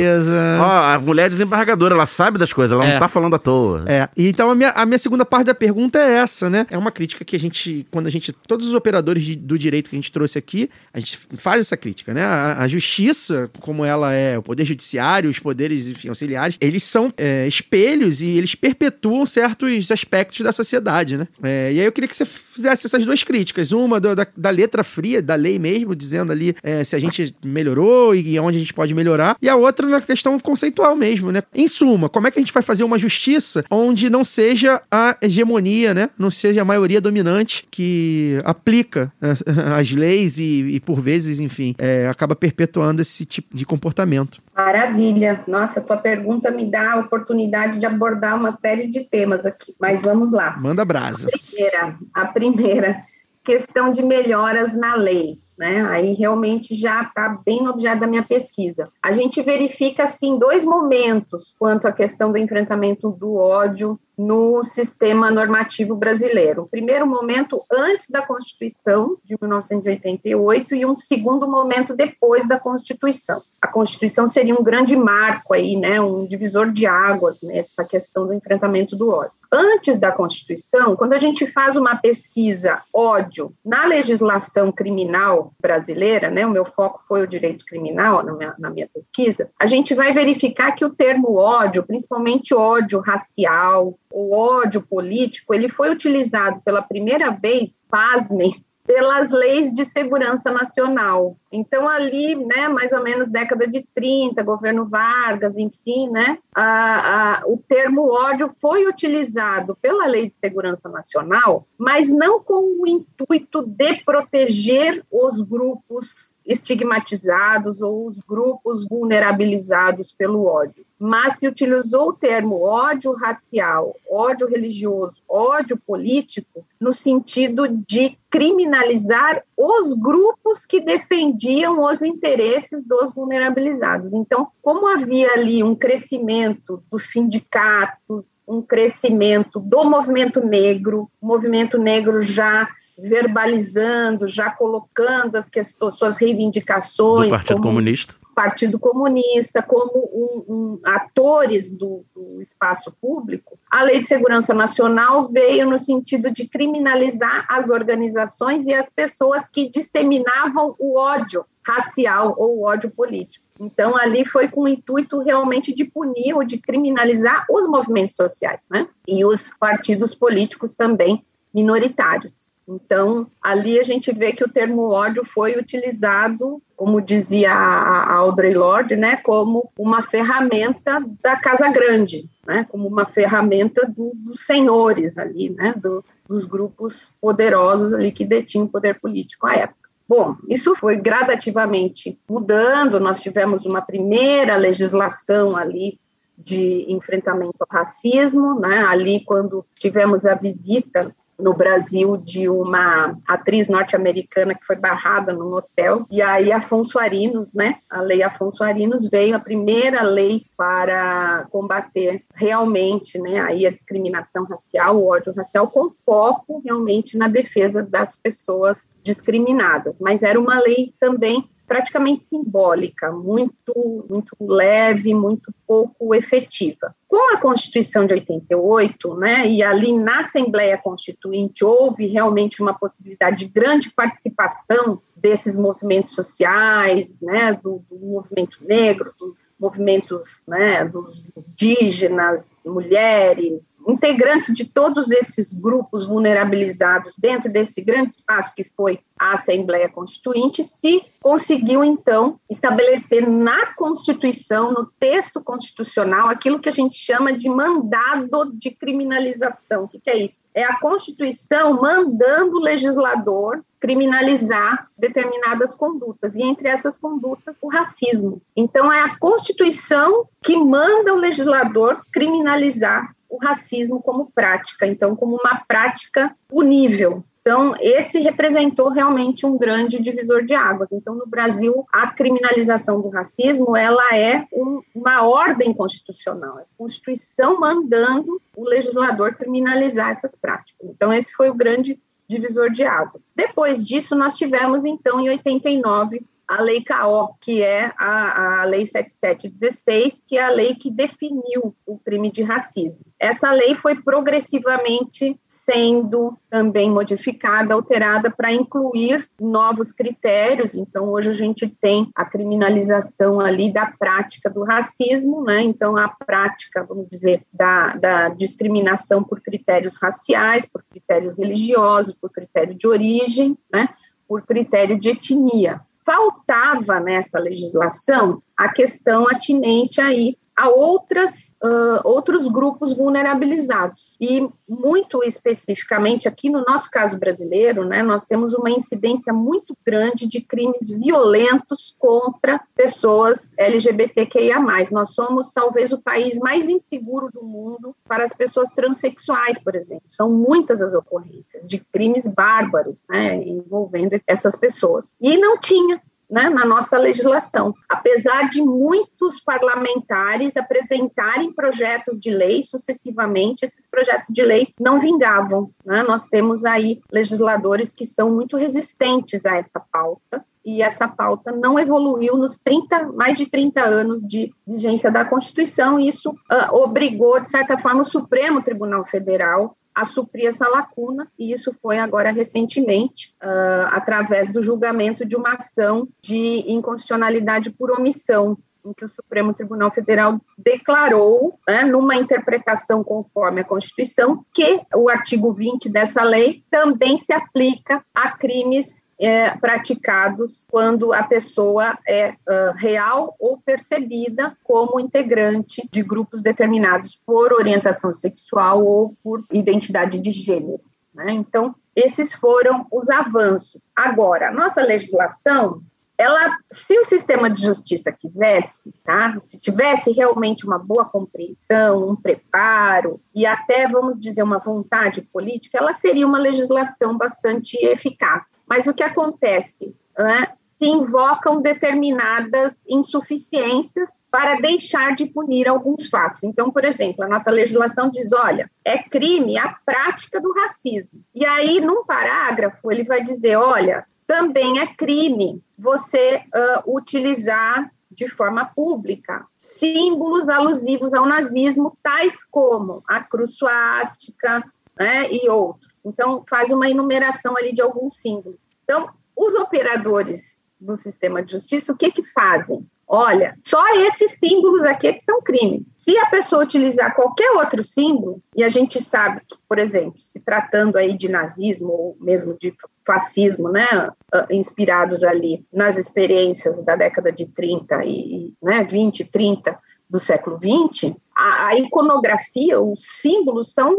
[0.59, 2.93] Ó, a mulher é desembargadora, ela sabe das coisas, ela é.
[2.93, 3.83] não tá falando à toa.
[3.87, 6.65] É, e então a minha, a minha segunda parte da pergunta é essa, né?
[6.69, 9.89] É uma crítica que a gente, quando a gente, todos os operadores de, do direito
[9.89, 12.23] que a gente trouxe aqui, a gente faz essa crítica, né?
[12.23, 17.11] A, a justiça, como ela é, o poder judiciário, os poderes, enfim, auxiliares, eles são
[17.17, 21.27] é, espelhos e eles perpetuam certos aspectos da sociedade sociedade, né?
[21.43, 23.71] É, e aí eu queria que você fizesse essas duas críticas.
[23.71, 27.35] Uma do, da, da, letra fria, da lei mesmo, dizendo ali é, se a gente
[27.43, 29.35] melhorou e onde a gente pode melhorar.
[29.41, 31.43] E a outra na questão conceitual mesmo, né?
[31.53, 35.17] Em suma, como é que a gente vai fazer uma justiça onde não seja a
[35.21, 36.09] hegemonia, né?
[36.17, 39.31] Não seja a maioria dominante que aplica é,
[39.79, 44.41] as leis e, e por vezes, enfim, é, acaba perpetuando esse tipo de comportamento.
[44.55, 45.43] Maravilha.
[45.47, 49.75] Nossa, tua pergunta me dá a oportunidade de abordar uma série de temas aqui.
[49.79, 50.55] Mas vamos lá.
[50.57, 51.27] Manda brasa.
[51.27, 53.05] A primeira, a primeira
[53.43, 55.39] questão de melhoras na lei.
[55.57, 55.85] Né?
[55.87, 58.89] Aí realmente já está bem no objeto da minha pesquisa.
[59.01, 65.29] A gente verifica assim dois momentos quanto à questão do enfrentamento do ódio no sistema
[65.29, 66.63] normativo brasileiro.
[66.63, 73.41] O primeiro momento antes da Constituição de 1988 e um segundo momento depois da Constituição.
[73.61, 78.33] A Constituição seria um grande marco aí, né, um divisor de águas nessa questão do
[78.33, 79.31] enfrentamento do ódio.
[79.51, 86.45] Antes da Constituição, quando a gente faz uma pesquisa ódio na legislação criminal brasileira, né,
[86.45, 90.13] o meu foco foi o direito criminal na minha, na minha pesquisa, a gente vai
[90.13, 96.81] verificar que o termo ódio, principalmente ódio racial, o ódio político, ele foi utilizado pela
[96.81, 101.35] primeira vez, pasmem, pelas leis de segurança nacional.
[101.51, 107.43] Então, ali, né, mais ou menos década de 30, governo Vargas, enfim, né, a, a,
[107.47, 113.63] o termo ódio foi utilizado pela lei de segurança nacional, mas não com o intuito
[113.63, 120.85] de proteger os grupos estigmatizados ou os grupos vulnerabilizados pelo ódio.
[120.99, 129.43] Mas se utilizou o termo ódio racial, ódio religioso, ódio político, no sentido de criminalizar
[129.57, 134.13] os grupos que defendiam os interesses dos vulnerabilizados.
[134.13, 141.77] Então, como havia ali um crescimento dos sindicatos, um crescimento do movimento negro, o movimento
[141.77, 147.29] negro já verbalizando, já colocando as questões, suas reivindicações.
[147.29, 148.15] Do Partido Comunista.
[148.35, 155.29] Partido Comunista, como um, um, atores do, do, espaço público, a Lei de Segurança Nacional
[155.29, 162.35] veio no sentido de criminalizar as organizações e as pessoas que disseminavam o ódio racial
[162.37, 163.43] ou o ódio político.
[163.57, 168.67] Então, ali foi com o intuito realmente de punir ou de criminalizar os movimentos sociais,
[168.69, 168.85] né?
[169.07, 172.44] E os partidos políticos também minoritários.
[172.67, 178.55] Então, ali a gente vê que o termo ódio foi utilizado, como dizia a Audrey
[178.55, 185.17] Lorde, né, como uma ferramenta da Casa Grande, né, como uma ferramenta do, dos senhores
[185.17, 189.85] ali, né, do, dos grupos poderosos ali que detinham o poder político à época.
[190.07, 195.99] Bom, isso foi gradativamente mudando, nós tivemos uma primeira legislação ali
[196.37, 203.67] de enfrentamento ao racismo, né, ali quando tivemos a visita no Brasil de uma atriz
[203.67, 206.05] norte-americana que foi barrada num hotel.
[206.09, 207.75] E aí Afonso Arinos, né?
[207.89, 214.45] A lei Afonso Arinos veio a primeira lei para combater realmente, né, aí a discriminação
[214.45, 220.59] racial, o ódio racial com foco realmente na defesa das pessoas discriminadas, mas era uma
[220.59, 226.95] lei também praticamente simbólica, muito, muito leve, muito pouco efetiva.
[227.07, 233.37] Com a Constituição de 88, né, e ali na Assembleia Constituinte houve realmente uma possibilidade
[233.37, 241.23] de grande participação desses movimentos sociais, né, do, do movimento negro, do, movimentos né, dos
[241.35, 249.35] indígenas, mulheres, integrantes de todos esses grupos vulnerabilizados dentro desse grande espaço que foi a
[249.35, 256.97] Assembleia Constituinte, se conseguiu, então, estabelecer na Constituição, no texto constitucional, aquilo que a gente
[256.97, 259.85] chama de mandado de criminalização.
[259.85, 260.45] O que é isso?
[260.53, 268.41] É a Constituição mandando o legislador criminalizar determinadas condutas, e entre essas condutas, o racismo.
[268.57, 275.35] Então, é a Constituição que manda o legislador criminalizar o racismo como prática, então, como
[275.35, 277.23] uma prática punível.
[277.41, 280.91] Então, esse representou realmente um grande divisor de águas.
[280.91, 286.75] Então, no Brasil, a criminalização do racismo, ela é um, uma ordem constitucional, é a
[286.75, 290.89] Constituição mandando o legislador criminalizar essas práticas.
[290.89, 293.21] Então, esse foi o grande divisor de águas.
[293.35, 298.85] Depois disso, nós tivemos, então, em 89, a Lei CAO, que é a, a Lei
[298.85, 303.03] 7716, que é a lei que definiu o crime de racismo.
[303.19, 310.75] Essa lei foi progressivamente sendo também modificada, alterada para incluir novos critérios.
[310.75, 315.61] Então, hoje a gente tem a criminalização ali da prática do racismo, né?
[315.63, 322.29] Então, a prática, vamos dizer, da, da discriminação por critérios raciais, por critérios religiosos, por
[322.29, 323.89] critério de origem, né?
[324.27, 332.47] Por critério de etnia faltava nessa legislação a questão atinente aí a outras, uh, outros
[332.47, 334.15] grupos vulnerabilizados.
[334.19, 340.25] E, muito especificamente, aqui no nosso caso brasileiro, né, nós temos uma incidência muito grande
[340.25, 344.55] de crimes violentos contra pessoas LGBTQIA.
[344.91, 350.05] Nós somos, talvez, o país mais inseguro do mundo para as pessoas transexuais, por exemplo.
[350.09, 355.05] São muitas as ocorrências de crimes bárbaros né, envolvendo essas pessoas.
[355.19, 357.73] E não tinha né, na nossa legislação.
[357.89, 365.71] Apesar de muitos parlamentares apresentarem projetos de lei sucessivamente, esses projetos de lei não vingavam.
[365.85, 366.03] Né?
[366.03, 370.43] Nós temos aí legisladores que são muito resistentes a essa pauta.
[370.65, 375.99] E essa pauta não evoluiu nos 30, mais de 30 anos de vigência da Constituição,
[375.99, 381.31] e isso uh, obrigou, de certa forma, o Supremo Tribunal Federal a suprir essa lacuna,
[381.39, 387.89] e isso foi agora recentemente, uh, através do julgamento de uma ação de inconstitucionalidade por
[387.89, 394.81] omissão, em que o Supremo Tribunal Federal declarou, né, numa interpretação conforme a Constituição, que
[394.95, 401.97] o artigo 20 dessa lei também se aplica a crimes é, praticados quando a pessoa
[402.07, 409.43] é uh, real ou percebida como integrante de grupos determinados por orientação sexual ou por
[409.51, 410.81] identidade de gênero.
[411.13, 411.31] Né?
[411.31, 413.83] Então, esses foram os avanços.
[413.95, 415.81] Agora, nossa legislação
[416.17, 419.37] ela, se o sistema de justiça quisesse, tá?
[419.41, 425.77] Se tivesse realmente uma boa compreensão, um preparo e até vamos dizer uma vontade política,
[425.77, 428.63] ela seria uma legislação bastante eficaz.
[428.67, 429.95] Mas o que acontece?
[430.17, 430.47] Né?
[430.63, 436.43] Se invocam determinadas insuficiências para deixar de punir alguns fatos.
[436.43, 441.21] Então, por exemplo, a nossa legislação diz: olha, é crime a prática do racismo.
[441.33, 448.27] E aí, num parágrafo, ele vai dizer: olha, também é crime você uh, utilizar de
[448.27, 454.63] forma pública símbolos alusivos ao nazismo, tais como a cruz suástica
[454.97, 456.05] né, e outros.
[456.05, 458.59] Então, faz uma enumeração ali de alguns símbolos.
[458.83, 462.87] Então, os operadores do sistema de justiça, o que que fazem?
[463.07, 465.85] Olha, só esses símbolos aqui é que são crime.
[465.95, 470.39] Se a pessoa utilizar qualquer outro símbolo, e a gente sabe que, por exemplo, se
[470.39, 472.73] tratando aí de nazismo ou mesmo de
[473.05, 473.87] fascismo, né,
[474.33, 479.77] ah, inspirados ali nas experiências da década de 30 e né, 20, 30
[480.09, 483.95] do século 20, a, a iconografia, os símbolos são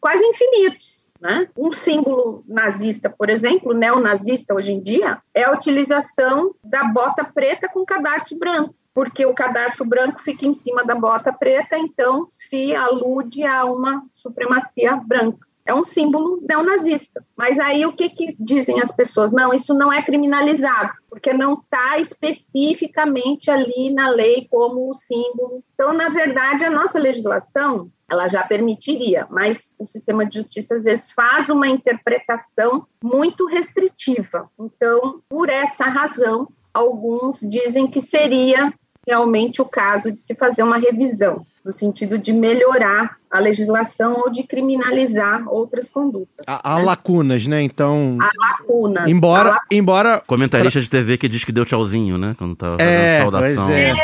[0.00, 1.03] quase infinitos.
[1.24, 1.48] Né?
[1.56, 7.66] Um símbolo nazista, por exemplo, neonazista hoje em dia, é a utilização da bota preta
[7.66, 12.74] com cadarço branco, porque o cadarço branco fica em cima da bota preta, então se
[12.74, 17.24] alude a uma supremacia branca é um símbolo neonazista.
[17.36, 19.32] Mas aí o que, que dizem as pessoas?
[19.32, 25.64] Não, isso não é criminalizado, porque não está especificamente ali na lei como símbolo.
[25.74, 30.84] Então, na verdade, a nossa legislação ela já permitiria, mas o sistema de justiça às
[30.84, 34.50] vezes faz uma interpretação muito restritiva.
[34.60, 38.72] Então, por essa razão, alguns dizem que seria
[39.06, 44.30] realmente o caso de se fazer uma revisão no sentido de melhorar a legislação ou
[44.30, 46.44] de criminalizar outras condutas.
[46.46, 46.84] Há, né?
[46.84, 47.62] lacunas, né?
[47.62, 48.18] Então.
[48.20, 49.08] Há lacunas.
[49.08, 49.54] Embora.
[49.54, 50.22] Há embora...
[50.26, 52.34] Comentarista de TV que diz que deu tchauzinho, né?
[52.38, 53.66] Quando tava é, saudação.
[53.66, 53.90] Pois é.
[53.90, 53.94] é.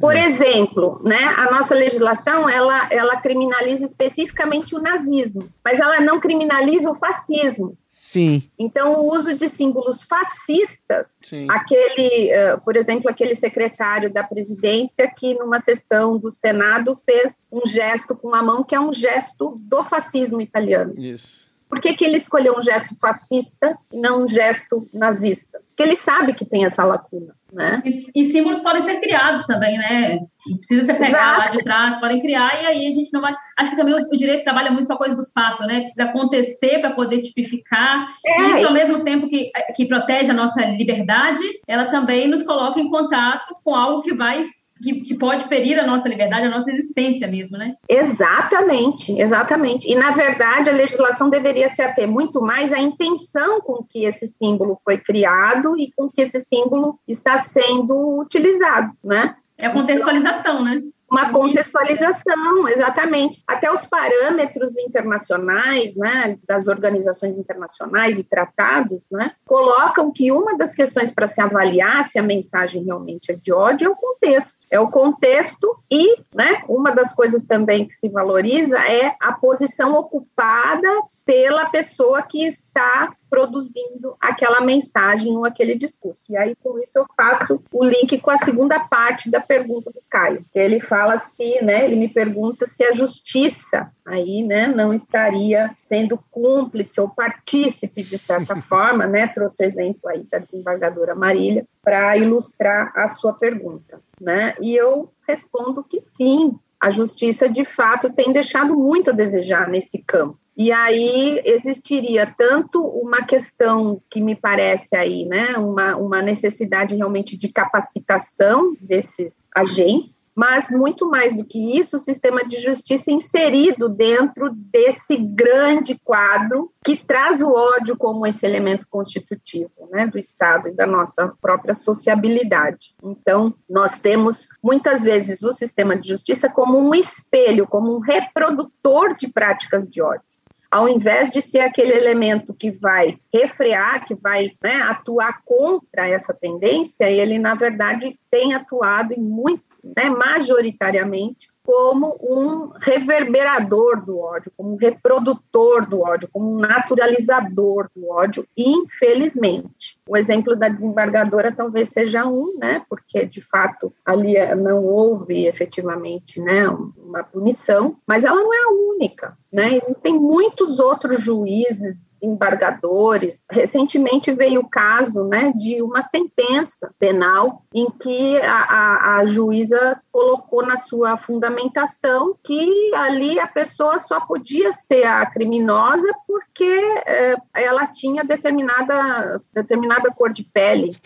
[0.00, 6.18] Por exemplo, né, a nossa legislação ela, ela criminaliza especificamente o nazismo, mas ela não
[6.18, 7.76] criminaliza o fascismo.
[7.94, 8.50] Sim.
[8.58, 11.46] Então, o uso de símbolos fascistas, Sim.
[11.48, 17.64] aquele, uh, por exemplo, aquele secretário da presidência que numa sessão do Senado fez um
[17.64, 20.92] gesto com a mão que é um gesto do fascismo italiano.
[20.98, 21.48] Isso.
[21.74, 25.60] Por que, que ele escolheu um gesto fascista e não um gesto nazista?
[25.66, 27.34] Porque ele sabe que tem essa lacuna.
[27.52, 27.82] Né?
[27.84, 30.18] E, e, símbolos podem ser criados também, né?
[30.46, 31.38] Não precisa ser pegar Exato.
[31.40, 33.34] lá de trás, podem criar, e aí a gente não vai.
[33.58, 35.80] Acho que também o, o direito trabalha muito com a coisa do fato, né?
[35.80, 38.06] Precisa acontecer para poder tipificar.
[38.24, 42.28] É, e isso, e- ao mesmo tempo que, que protege a nossa liberdade, ela também
[42.28, 44.46] nos coloca em contato com algo que vai
[44.82, 47.74] que, que pode ferir a nossa liberdade, a nossa existência mesmo, né?
[47.88, 49.90] Exatamente, exatamente.
[49.90, 54.26] E, na verdade, a legislação deveria se ater muito mais à intenção com que esse
[54.26, 59.36] símbolo foi criado e com que esse símbolo está sendo utilizado, né?
[59.56, 60.82] É a contextualização, né?
[61.14, 63.40] Uma contextualização, exatamente.
[63.46, 70.74] Até os parâmetros internacionais, né, das organizações internacionais e tratados, né, colocam que uma das
[70.74, 74.58] questões para se avaliar se a mensagem realmente é de ódio é o contexto.
[74.68, 79.94] É o contexto e, né, uma das coisas também que se valoriza é a posição
[79.94, 80.88] ocupada
[81.24, 86.22] pela pessoa que está produzindo aquela mensagem ou aquele discurso.
[86.28, 90.00] E aí, com isso, eu faço o link com a segunda parte da pergunta do
[90.08, 90.44] Caio.
[90.54, 96.18] Ele fala se, né, ele me pergunta se a justiça aí, né, não estaria sendo
[96.30, 102.16] cúmplice ou partícipe, de certa forma, né, trouxe o exemplo aí da desembargadora Marília, para
[102.16, 108.32] ilustrar a sua pergunta, né, e eu respondo que sim, a justiça, de fato, tem
[108.32, 110.38] deixado muito a desejar nesse campo.
[110.56, 117.36] E aí existiria tanto uma questão que me parece aí, né, uma, uma necessidade realmente
[117.36, 123.88] de capacitação desses agentes, mas muito mais do que isso, o sistema de justiça inserido
[123.88, 130.68] dentro desse grande quadro que traz o ódio como esse elemento constitutivo, né, do Estado
[130.68, 132.94] e da nossa própria sociabilidade.
[133.02, 139.16] Então, nós temos muitas vezes o sistema de justiça como um espelho, como um reprodutor
[139.16, 140.33] de práticas de ódio
[140.74, 146.34] ao invés de ser aquele elemento que vai refrear, que vai né, atuar contra essa
[146.34, 149.62] tendência, ele, na verdade, tem atuado em muito,
[149.96, 157.88] né, majoritariamente como um reverberador do ódio, como um reprodutor do ódio, como um naturalizador
[157.96, 159.98] do ódio, infelizmente.
[160.06, 166.38] O exemplo da desembargadora talvez seja um, né, porque de fato ali não houve efetivamente,
[166.38, 169.76] né, uma punição, mas ela não é a única, né?
[169.76, 173.44] Existem muitos outros juízes embargadores.
[173.50, 180.00] Recentemente veio o caso né, de uma sentença penal em que a, a, a, juíza
[180.10, 187.36] colocou na sua fundamentação que ali a pessoa só podia ser a criminosa porque é,
[187.54, 190.96] ela tinha determinada, determinada cor de pele.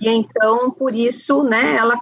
[0.00, 2.00] E então, por isso, né, ela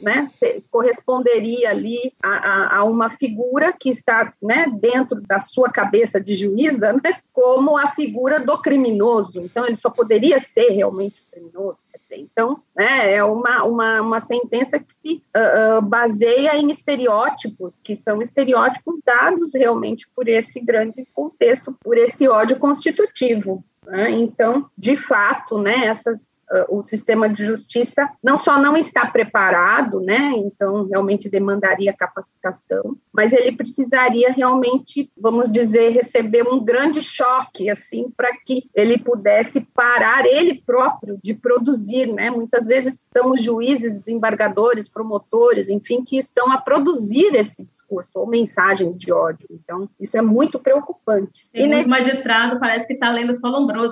[0.00, 0.26] né,
[0.70, 6.34] corresponderia ali a, a, a, uma figura que está né, dentro da sua cabeça de
[6.34, 9.40] juíza, né, como a figura do criminoso.
[9.40, 11.78] Então, ele só poderia ser realmente criminoso.
[12.10, 17.94] Então, né, é uma, uma, uma sentença que se uh, uh, baseia em estereótipos, que
[17.94, 23.62] são estereótipos dados realmente por esse grande contexto, por esse ódio constitutivo.
[23.86, 24.10] Né?
[24.12, 26.37] Então, de fato, né, essas
[26.68, 33.32] o sistema de justiça não só não está preparado, né, então realmente demandaria capacitação, mas
[33.32, 40.24] ele precisaria realmente, vamos dizer, receber um grande choque, assim, para que ele pudesse parar
[40.24, 46.50] ele próprio de produzir, né, muitas vezes são os juízes, desembargadores, promotores, enfim, que estão
[46.50, 51.48] a produzir esse discurso ou mensagens de ódio, então isso é muito preocupante.
[51.52, 51.88] Tem e nesse...
[51.88, 53.48] magistrado parece que está lendo só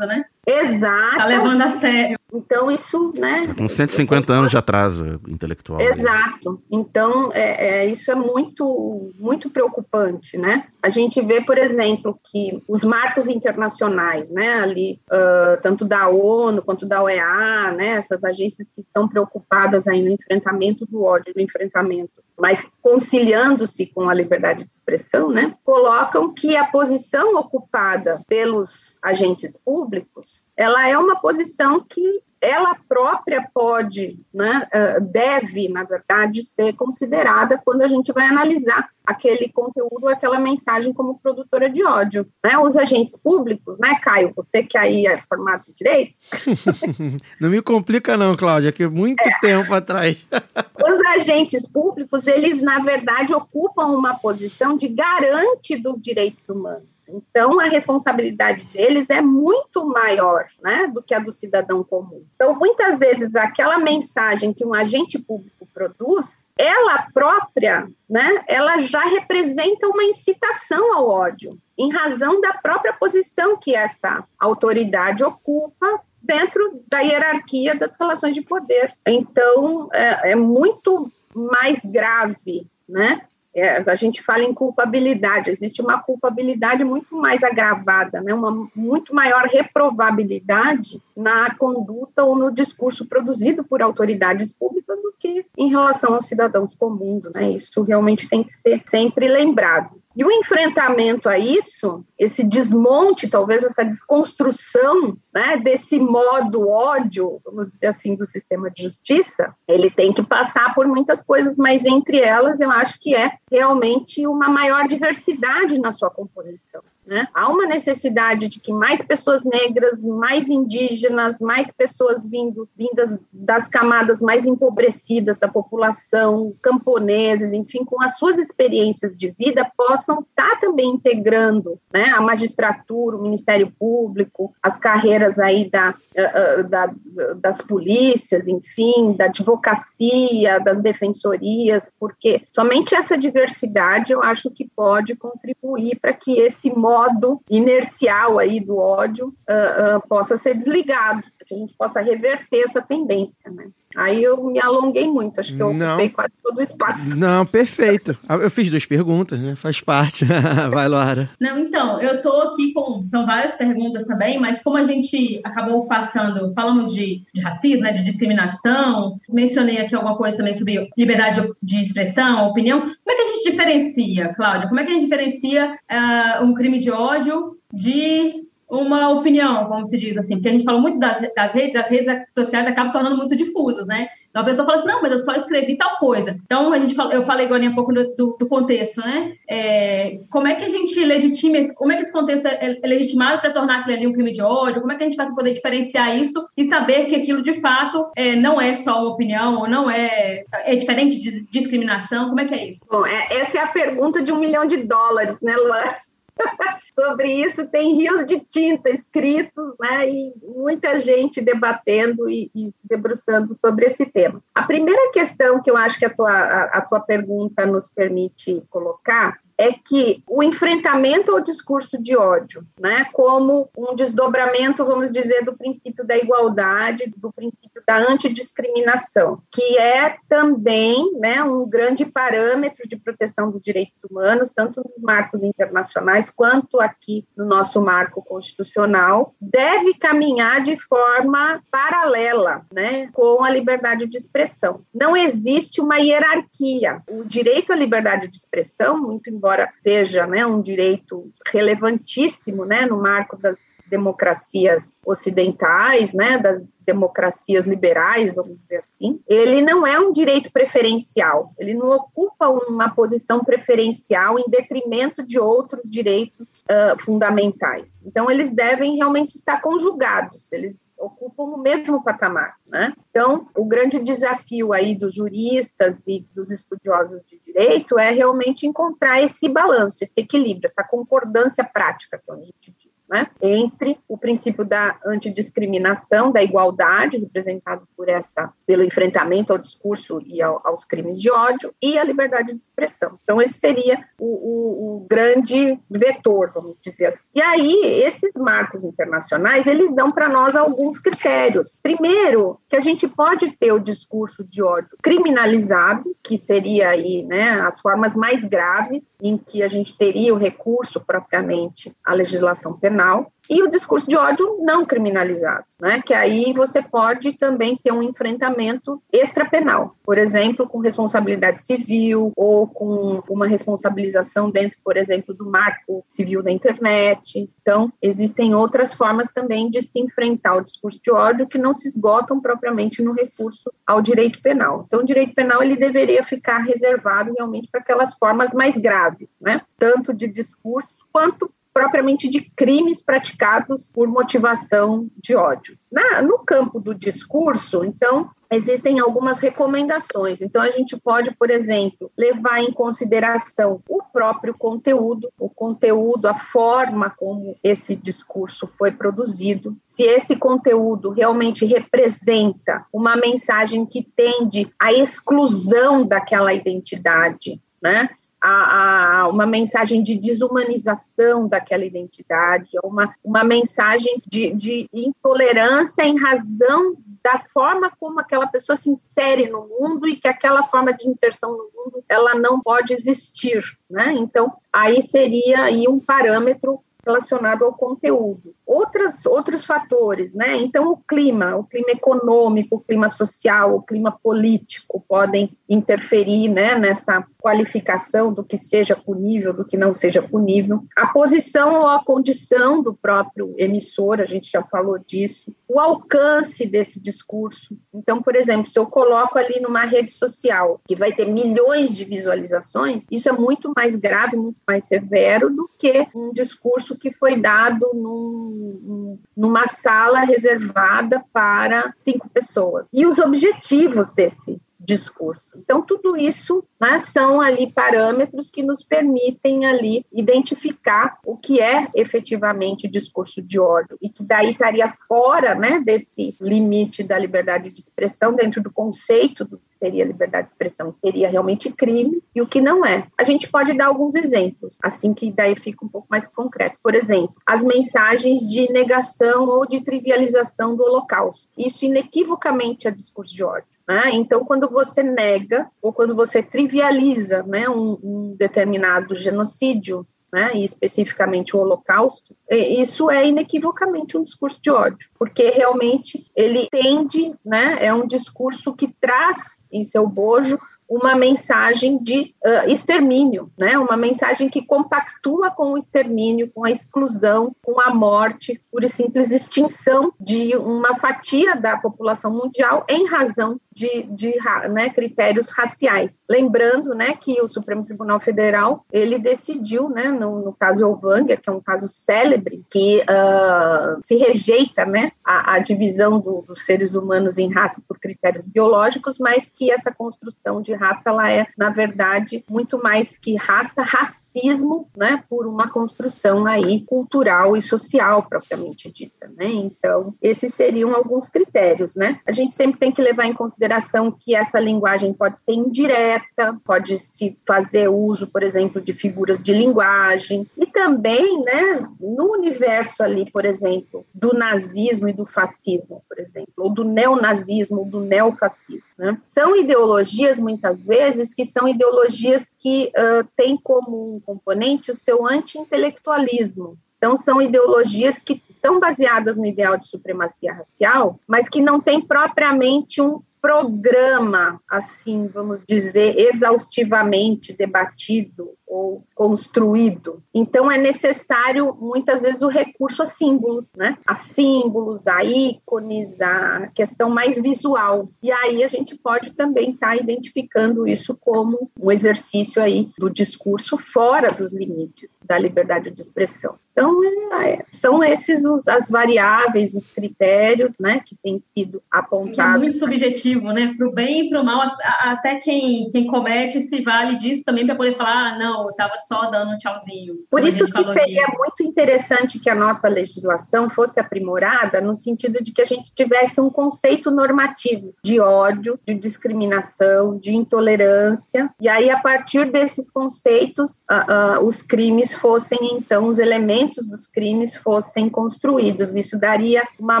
[0.06, 0.24] né?
[0.46, 1.12] Exato.
[1.12, 2.18] Está levando a sério.
[2.32, 3.54] Então, isso, né?
[3.56, 5.80] Com 150 anos de atraso intelectual.
[5.80, 6.60] Exato.
[6.70, 10.66] Então, é, é, isso é muito, muito preocupante, né?
[10.82, 16.62] A gente vê, por exemplo, que os marcos internacionais, né, ali, uh, tanto da ONU
[16.62, 21.42] quanto da OEA, né, essas agências que estão preocupadas aí no enfrentamento do ódio, no
[21.42, 28.98] enfrentamento mas conciliando-se com a liberdade de expressão, né, colocam que a posição ocupada pelos
[29.02, 34.68] agentes públicos, ela é uma posição que ela própria pode, né,
[35.00, 41.18] deve, na verdade, ser considerada quando a gente vai analisar aquele conteúdo, aquela mensagem como
[41.18, 42.26] produtora de ódio.
[42.44, 42.58] Né?
[42.58, 44.32] Os agentes públicos, né, Caio?
[44.36, 46.14] Você que aí é formado em direito.
[47.40, 49.38] não me complica, não, Cláudia, que muito é.
[49.40, 50.16] tempo atrás.
[50.76, 56.93] Os agentes públicos, eles, na verdade, ocupam uma posição de garante dos direitos humanos.
[57.08, 62.24] Então, a responsabilidade deles é muito maior né, do que a do cidadão comum.
[62.34, 69.04] Então, muitas vezes, aquela mensagem que um agente público produz, ela própria, né, ela já
[69.04, 76.82] representa uma incitação ao ódio, em razão da própria posição que essa autoridade ocupa dentro
[76.88, 78.94] da hierarquia das relações de poder.
[79.06, 83.22] Então, é, é muito mais grave, né?
[83.54, 88.34] É, a gente fala em culpabilidade, existe uma culpabilidade muito mais agravada, né?
[88.34, 95.46] uma muito maior reprovabilidade na conduta ou no discurso produzido por autoridades públicas do que
[95.56, 97.50] em relação aos cidadãos comuns, né?
[97.50, 100.03] Isso realmente tem que ser sempre lembrado.
[100.16, 107.68] E o enfrentamento a isso, esse desmonte, talvez essa desconstrução né, desse modo ódio, vamos
[107.68, 112.20] dizer assim, do sistema de justiça, ele tem que passar por muitas coisas, mas entre
[112.20, 116.82] elas eu acho que é realmente uma maior diversidade na sua composição.
[117.06, 117.28] Né?
[117.34, 123.68] Há uma necessidade de que mais pessoas negras, mais indígenas, mais pessoas vindo, vindas das
[123.68, 130.58] camadas mais empobrecidas da população, camponeses, enfim, com as suas experiências de vida, possam estar
[130.60, 136.90] também integrando né, a magistratura, o Ministério Público, as carreiras aí da, eh, eh, da,
[137.36, 145.14] das polícias, enfim, da advocacia, das defensorias, porque somente essa diversidade eu acho que pode
[145.16, 151.26] contribuir para que esse modo modo inercial aí do ódio uh, uh, possa ser desligado,
[151.46, 153.66] que a gente possa reverter essa tendência, né?
[153.96, 157.16] Aí eu me alonguei muito, acho que eu não, ocupei quase todo o espaço.
[157.16, 158.18] Não, perfeito.
[158.28, 159.54] Ah, eu fiz duas perguntas, né?
[159.54, 160.24] Faz parte.
[160.70, 161.30] Vai, Laura.
[161.40, 163.06] Não, então, eu tô aqui com.
[163.08, 167.92] São várias perguntas também, mas como a gente acabou passando, falamos de, de racismo, né,
[167.92, 172.80] de discriminação, mencionei aqui alguma coisa também sobre liberdade de expressão, opinião.
[172.80, 174.68] Como é que a gente diferencia, Cláudia?
[174.68, 179.86] Como é que a gente diferencia uh, um crime de ódio de uma opinião, como
[179.86, 182.92] se diz assim, porque a gente fala muito das, das redes, as redes sociais acabam
[182.92, 184.08] tornando muito difusas, né?
[184.34, 186.36] Então a pessoa fala assim, não, mas eu só escrevi tal coisa.
[186.44, 189.32] Então a gente fala, eu falei agora um pouco do, do, contexto, né?
[189.48, 192.86] É, como é que a gente legitima, esse, como é que esse contexto é, é
[192.86, 194.80] legitimado para tornar aquilo ali um crime de ódio?
[194.80, 197.60] Como é que a gente faz para poder diferenciar isso e saber que aquilo de
[197.60, 202.28] fato é, não é só uma opinião, ou não é, é diferente de discriminação?
[202.28, 202.80] Como é que é isso?
[202.90, 205.94] Bom, é, essa é a pergunta de um milhão de dólares, né, Luana?
[206.94, 212.86] Sobre isso tem rios de tinta escritos, né, e muita gente debatendo e, e, se
[212.86, 214.42] debruçando sobre esse tema.
[214.54, 218.64] A primeira questão que eu acho que a tua, a, a tua pergunta nos permite
[218.70, 225.44] colocar é que o enfrentamento ao discurso de ódio, né, como um desdobramento, vamos dizer,
[225.44, 232.88] do princípio da igualdade, do princípio da antidiscriminação, que é também, né, um grande parâmetro
[232.88, 239.34] de proteção dos direitos humanos, tanto nos marcos internacionais quanto aqui no nosso marco constitucional,
[239.40, 244.80] deve caminhar de forma paralela, né, com a liberdade de expressão.
[244.92, 247.02] Não existe uma hierarquia.
[247.08, 249.43] O direito à liberdade de expressão, muito embora
[249.78, 258.34] seja né, um direito relevantíssimo né, no marco das democracias ocidentais, né, das democracias liberais,
[258.34, 264.38] vamos dizer assim, ele não é um direito preferencial, ele não ocupa uma posição preferencial
[264.38, 268.00] em detrimento de outros direitos uh, fundamentais.
[268.04, 272.92] Então, eles devem realmente estar conjugados, eles ocupam o mesmo patamar, né?
[273.10, 279.22] Então, o grande desafio aí dos juristas e dos estudiosos de direito é realmente encontrar
[279.22, 282.72] esse balanço, esse equilíbrio, essa concordância prática que a gente
[283.08, 290.20] né, entre o princípio da antidiscriminação, da igualdade, representado por essa, pelo enfrentamento ao discurso
[290.26, 293.18] e ao, aos crimes de ódio, e a liberdade de expressão.
[293.22, 297.28] Então, esse seria o, o, o grande vetor, vamos dizer assim.
[297.34, 301.80] E aí, esses marcos internacionais, eles dão para nós alguns critérios.
[301.82, 307.60] Primeiro, que a gente pode ter o discurso de ódio criminalizado, que seria aí, né,
[307.60, 312.93] as formas mais graves, em que a gente teria o recurso propriamente à legislação penal,
[312.94, 316.00] penal e o discurso de ódio não criminalizado, né?
[316.00, 322.66] Que aí você pode também ter um enfrentamento extrapenal, por exemplo, com responsabilidade civil ou
[322.66, 327.50] com uma responsabilização dentro, por exemplo, do marco civil da internet.
[327.60, 331.88] Então, existem outras formas também de se enfrentar o discurso de ódio que não se
[331.88, 334.84] esgotam propriamente no recurso ao direito penal.
[334.86, 339.60] Então, o direito penal ele deveria ficar reservado realmente para aquelas formas mais graves, né?
[339.76, 345.76] Tanto de discurso quanto propriamente de crimes praticados por motivação de ódio.
[345.90, 350.40] Na, no campo do discurso, então, existem algumas recomendações.
[350.40, 356.34] Então, a gente pode, por exemplo, levar em consideração o próprio conteúdo, o conteúdo, a
[356.34, 364.72] forma como esse discurso foi produzido, se esse conteúdo realmente representa uma mensagem que tende
[364.78, 368.08] à exclusão daquela identidade, né?
[368.46, 376.20] A, a, uma mensagem de desumanização daquela identidade, uma, uma mensagem de, de intolerância em
[376.20, 381.08] razão da forma como aquela pessoa se insere no mundo e que aquela forma de
[381.08, 384.12] inserção no mundo ela não pode existir, né?
[384.12, 388.54] Então aí seria aí um parâmetro relacionado ao conteúdo.
[388.66, 390.56] Outras, outros fatores, né?
[390.56, 396.74] Então, o clima, o clima econômico, o clima social, o clima político podem interferir né,
[396.74, 400.82] nessa qualificação do que seja punível, do que não seja punível.
[400.96, 405.54] A posição ou a condição do próprio emissor, a gente já falou disso.
[405.68, 407.76] O alcance desse discurso.
[407.92, 412.04] Então, por exemplo, se eu coloco ali numa rede social que vai ter milhões de
[412.04, 417.36] visualizações, isso é muito mais grave, muito mais severo do que um discurso que foi
[417.36, 422.86] dado num, numa sala reservada para cinco pessoas.
[422.92, 425.42] E os objetivos desse discurso.
[425.56, 431.88] Então, tudo isso né, são ali parâmetros que nos permitem ali identificar o que é
[431.94, 437.80] efetivamente discurso de ódio e que daí estaria fora né, desse limite da liberdade de
[437.80, 442.46] expressão, dentro do conceito do que seria liberdade de expressão, seria realmente crime e o
[442.46, 443.06] que não é.
[443.18, 446.78] A gente pode dar alguns exemplos, assim que daí fica um pouco mais concreto.
[446.82, 451.48] Por exemplo, as mensagens de negação ou de trivialização do Holocausto.
[451.56, 453.73] Isso inequivocamente é discurso de ódio.
[453.86, 454.10] Né?
[454.12, 460.64] Então, quando você nega ou quando você trivializa né, um, um determinado genocídio, né, e
[460.64, 467.78] especificamente o Holocausto, isso é inequivocamente um discurso de ódio, porque realmente ele tende, né,
[467.80, 470.58] é um discurso que traz em seu bojo
[470.88, 473.78] uma mensagem de uh, extermínio, né?
[473.78, 479.30] uma mensagem que compactua com o extermínio, com a exclusão, com a morte, por simples
[479.30, 484.34] extinção de uma fatia da população mundial em razão de, de
[484.70, 486.24] né, critérios raciais.
[486.30, 491.50] Lembrando né, que o Supremo Tribunal Federal ele decidiu, né, no, no caso Elvanger, que
[491.50, 496.94] é um caso célebre, que uh, se rejeita né, a, a divisão do, dos seres
[496.94, 501.70] humanos em raça por critérios biológicos, mas que essa construção de raça ela é, na
[501.70, 508.90] verdade, muito mais que raça, racismo, né, por uma construção aí cultural e social propriamente
[508.90, 509.46] dita, né?
[509.46, 512.20] Então, esses seriam alguns critérios, né?
[512.26, 513.63] A gente sempre tem que levar em consideração
[514.12, 519.52] que essa linguagem pode ser indireta, pode se fazer uso, por exemplo, de figuras de
[519.52, 526.18] linguagem e também, né, no universo ali, por exemplo, do nazismo e do fascismo, por
[526.18, 529.18] exemplo, ou do neonazismo ou do neofascismo, né?
[529.26, 536.78] São ideologias muitas vezes, que são ideologias que uh, têm como componente o seu anti-intelectualismo.
[537.04, 542.00] Então, são ideologias que são baseadas no ideal de supremacia racial, mas que não têm
[542.00, 550.22] propriamente um programa, assim, vamos dizer, exaustivamente debatido ou construído.
[550.32, 553.96] Então é necessário muitas vezes o recurso a símbolos, né?
[554.06, 558.08] A símbolos, a ícones, a questão mais visual.
[558.22, 563.10] E aí a gente pode também estar tá identificando isso como um exercício aí do
[563.10, 566.56] discurso fora dos limites da liberdade de expressão.
[566.74, 566.92] Então,
[567.40, 572.56] é, são esses os, as variáveis, os critérios, né, que têm sido apontados.
[572.56, 576.60] É muito subjetivo, né, para o bem e para o mal, até quem, quem comete
[576.62, 580.16] se vale disso também para poder falar, ah, não, eu estava só dando um tchauzinho.
[580.30, 585.52] Por isso que seria muito interessante que a nossa legislação fosse aprimorada no sentido de
[585.52, 591.90] que a gente tivesse um conceito normativo de ódio, de discriminação, de intolerância, e aí
[591.90, 598.08] a partir desses conceitos, uh, uh, os crimes fossem então os elementos dos crimes fossem
[598.08, 598.92] construídos.
[598.92, 600.00] Isso daria uma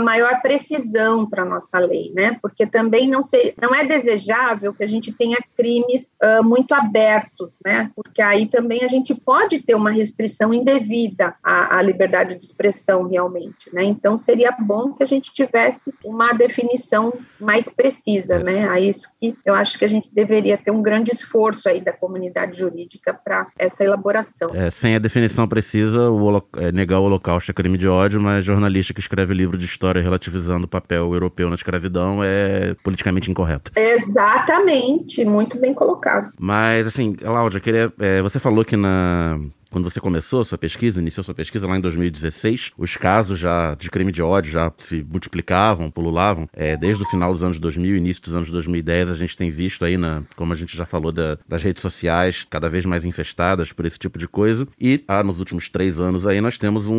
[0.00, 2.38] maior precisão para a nossa lei, né?
[2.40, 7.58] Porque também não, se, não é desejável que a gente tenha crimes uh, muito abertos,
[7.64, 7.90] né?
[7.94, 13.08] Porque aí também a gente pode ter uma restrição indevida à, à liberdade de expressão,
[13.08, 13.84] realmente, né?
[13.84, 18.68] Então seria bom que a gente tivesse uma definição mais precisa, né?
[18.68, 21.92] A isso que eu acho que a gente deveria ter um grande esforço aí da
[21.92, 24.50] comunidade jurídica para essa elaboração.
[24.54, 28.44] É, sem a definição precisa, o é, negar o Holocausto é crime de ódio, mas
[28.44, 33.70] jornalista que escreve livro de história relativizando o papel europeu na escravidão é politicamente incorreto.
[33.76, 36.32] Exatamente, muito bem colocado.
[36.38, 39.38] Mas, assim, Cláudia, queria, é, você falou que na
[39.74, 43.90] quando você começou sua pesquisa, iniciou sua pesquisa lá em 2016, os casos já de
[43.90, 46.48] crime de ódio já se multiplicavam, pululavam.
[46.52, 49.84] É, desde o final dos anos 2000, início dos anos 2010, a gente tem visto
[49.84, 53.72] aí, na, como a gente já falou, da, das redes sociais cada vez mais infestadas
[53.72, 54.68] por esse tipo de coisa.
[54.80, 56.94] E ah, nos últimos três anos aí nós temos um,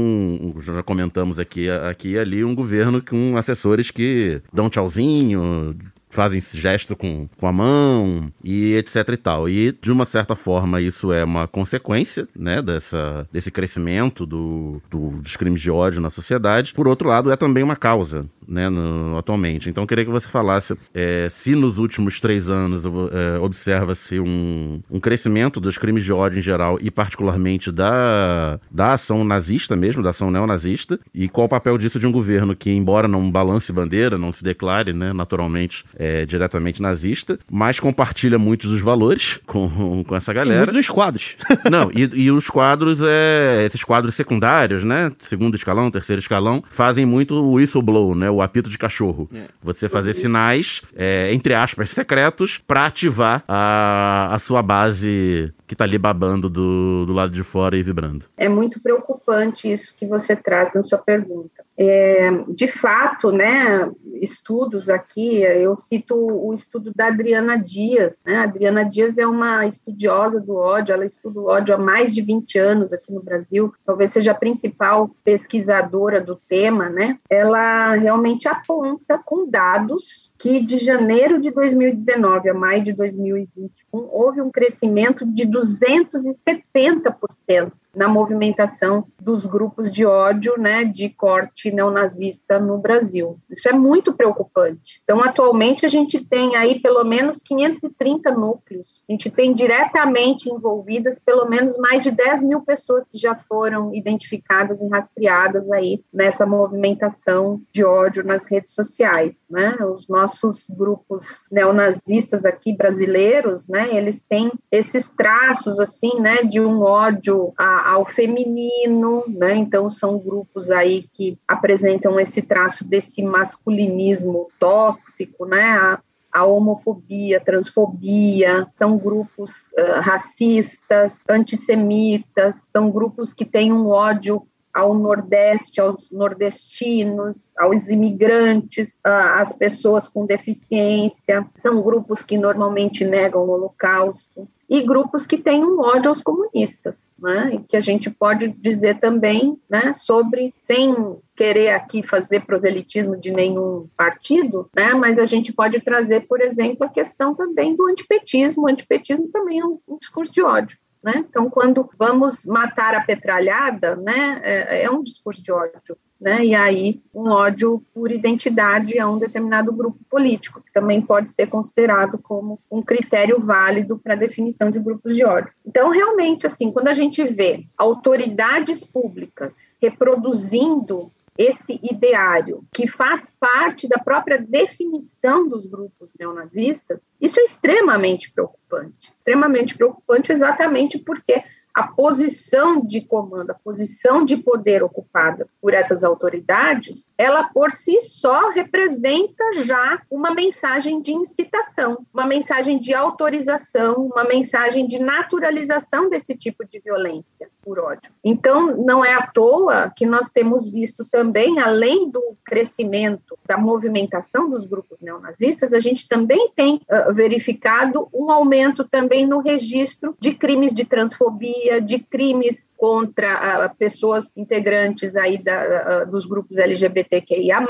[0.57, 5.77] um já comentamos aqui, aqui e ali, um governo com assessores que dão tchauzinho,
[6.15, 9.49] fazem gesto com, com a mão e etc e tal.
[9.49, 15.09] E, de uma certa forma, isso é uma consequência, né, dessa, desse crescimento do, do,
[15.21, 16.73] dos crimes de ódio na sociedade.
[16.73, 19.69] Por outro lado, é também uma causa, né, no, atualmente.
[19.69, 24.81] Então, eu queria que você falasse é, se nos últimos três anos é, observa-se um,
[24.89, 30.01] um crescimento dos crimes de ódio em geral e particularmente da, da ação nazista mesmo,
[30.01, 33.71] da ação neonazista, e qual o papel disso de um governo que, embora não balance
[33.71, 40.03] bandeira, não se declare, né, naturalmente, é, diretamente nazista, mas compartilha muitos dos valores com,
[40.03, 40.71] com essa galera.
[40.71, 41.35] E dos quadros.
[41.69, 47.05] não, e, e os quadros, é, esses quadros secundários, né, segundo escalão, terceiro escalão, fazem
[47.05, 49.29] muito o whistleblow, né, o apito de cachorro.
[49.33, 49.45] É.
[49.63, 55.83] Você fazer sinais, é, entre aspas, secretos, para ativar a, a sua base que tá
[55.83, 58.25] ali babando do, do lado de fora e vibrando.
[58.37, 61.64] É muito preocupante isso que você traz na sua pergunta.
[61.77, 63.89] É, de fato, né,
[64.21, 68.21] estudos aqui, eu cito o estudo da Adriana Dias.
[68.25, 68.37] Né?
[68.37, 72.21] A Adriana Dias é uma estudiosa do ódio, ela estuda o ódio há mais de
[72.21, 76.89] 20 anos aqui no Brasil, talvez seja a principal pesquisadora do tema.
[76.89, 77.19] Né?
[77.29, 84.41] Ela realmente aponta com dados que de janeiro de 2019 a maio de 2021 houve
[84.41, 92.77] um crescimento de 270% na movimentação dos grupos de ódio, né, de corte neonazista no
[92.77, 93.37] Brasil.
[93.49, 95.01] Isso é muito preocupante.
[95.03, 99.03] Então, atualmente a gente tem aí pelo menos 530 núcleos.
[99.09, 103.93] A gente tem diretamente envolvidas pelo menos mais de 10 mil pessoas que já foram
[103.93, 109.75] identificadas e rastreadas aí nessa movimentação de ódio nas redes sociais, né?
[109.81, 116.81] Os nossos grupos neonazistas aqui brasileiros, né, eles têm esses traços assim, né, de um
[116.81, 119.55] ódio a ao feminino, né?
[119.55, 125.61] Então são grupos aí que apresentam esse traço desse masculinismo tóxico, né?
[125.61, 125.99] A,
[126.33, 134.41] a homofobia, transfobia, são grupos uh, racistas, antissemitas, são grupos que têm um ódio
[134.73, 141.45] ao Nordeste, aos nordestinos, aos imigrantes, às pessoas com deficiência.
[141.61, 147.13] São grupos que normalmente negam o Holocausto e grupos que têm um ódio aos comunistas,
[147.19, 147.51] né?
[147.53, 150.95] E que a gente pode dizer também, né, sobre sem
[151.35, 154.93] querer aqui fazer proselitismo de nenhum partido, né?
[154.93, 158.63] Mas a gente pode trazer, por exemplo, a questão também do antipetismo.
[158.63, 160.77] O antipetismo também é um, um discurso de ódio.
[161.03, 161.23] Né?
[161.29, 166.45] Então, quando vamos matar a petralhada, né, é, é um discurso de ódio né?
[166.45, 171.47] E aí um ódio por identidade a um determinado grupo político, que também pode ser
[171.47, 175.51] considerado como um critério válido para a definição de grupos de ódio.
[175.65, 183.87] Então, realmente, assim, quando a gente vê autoridades públicas reproduzindo esse ideário que faz parte
[183.87, 189.11] da própria definição dos grupos neonazistas, isso é extremamente preocupante.
[189.17, 191.43] Extremamente preocupante exatamente porque
[191.75, 197.99] a posição de comando, a posição de poder ocupada por essas autoridades, ela por si
[197.99, 206.09] só representa já uma mensagem de incitação, uma mensagem de autorização, uma mensagem de naturalização
[206.09, 208.09] desse tipo de violência por ódio.
[208.23, 214.49] Então, não é à toa que nós temos visto também, além do crescimento da movimentação
[214.49, 220.33] dos grupos neonazistas, a gente também tem uh, verificado um aumento também no registro de
[220.33, 227.61] crimes de transfobia de crimes contra uh, pessoas integrantes aí da, uh, dos grupos LGBTQIA+,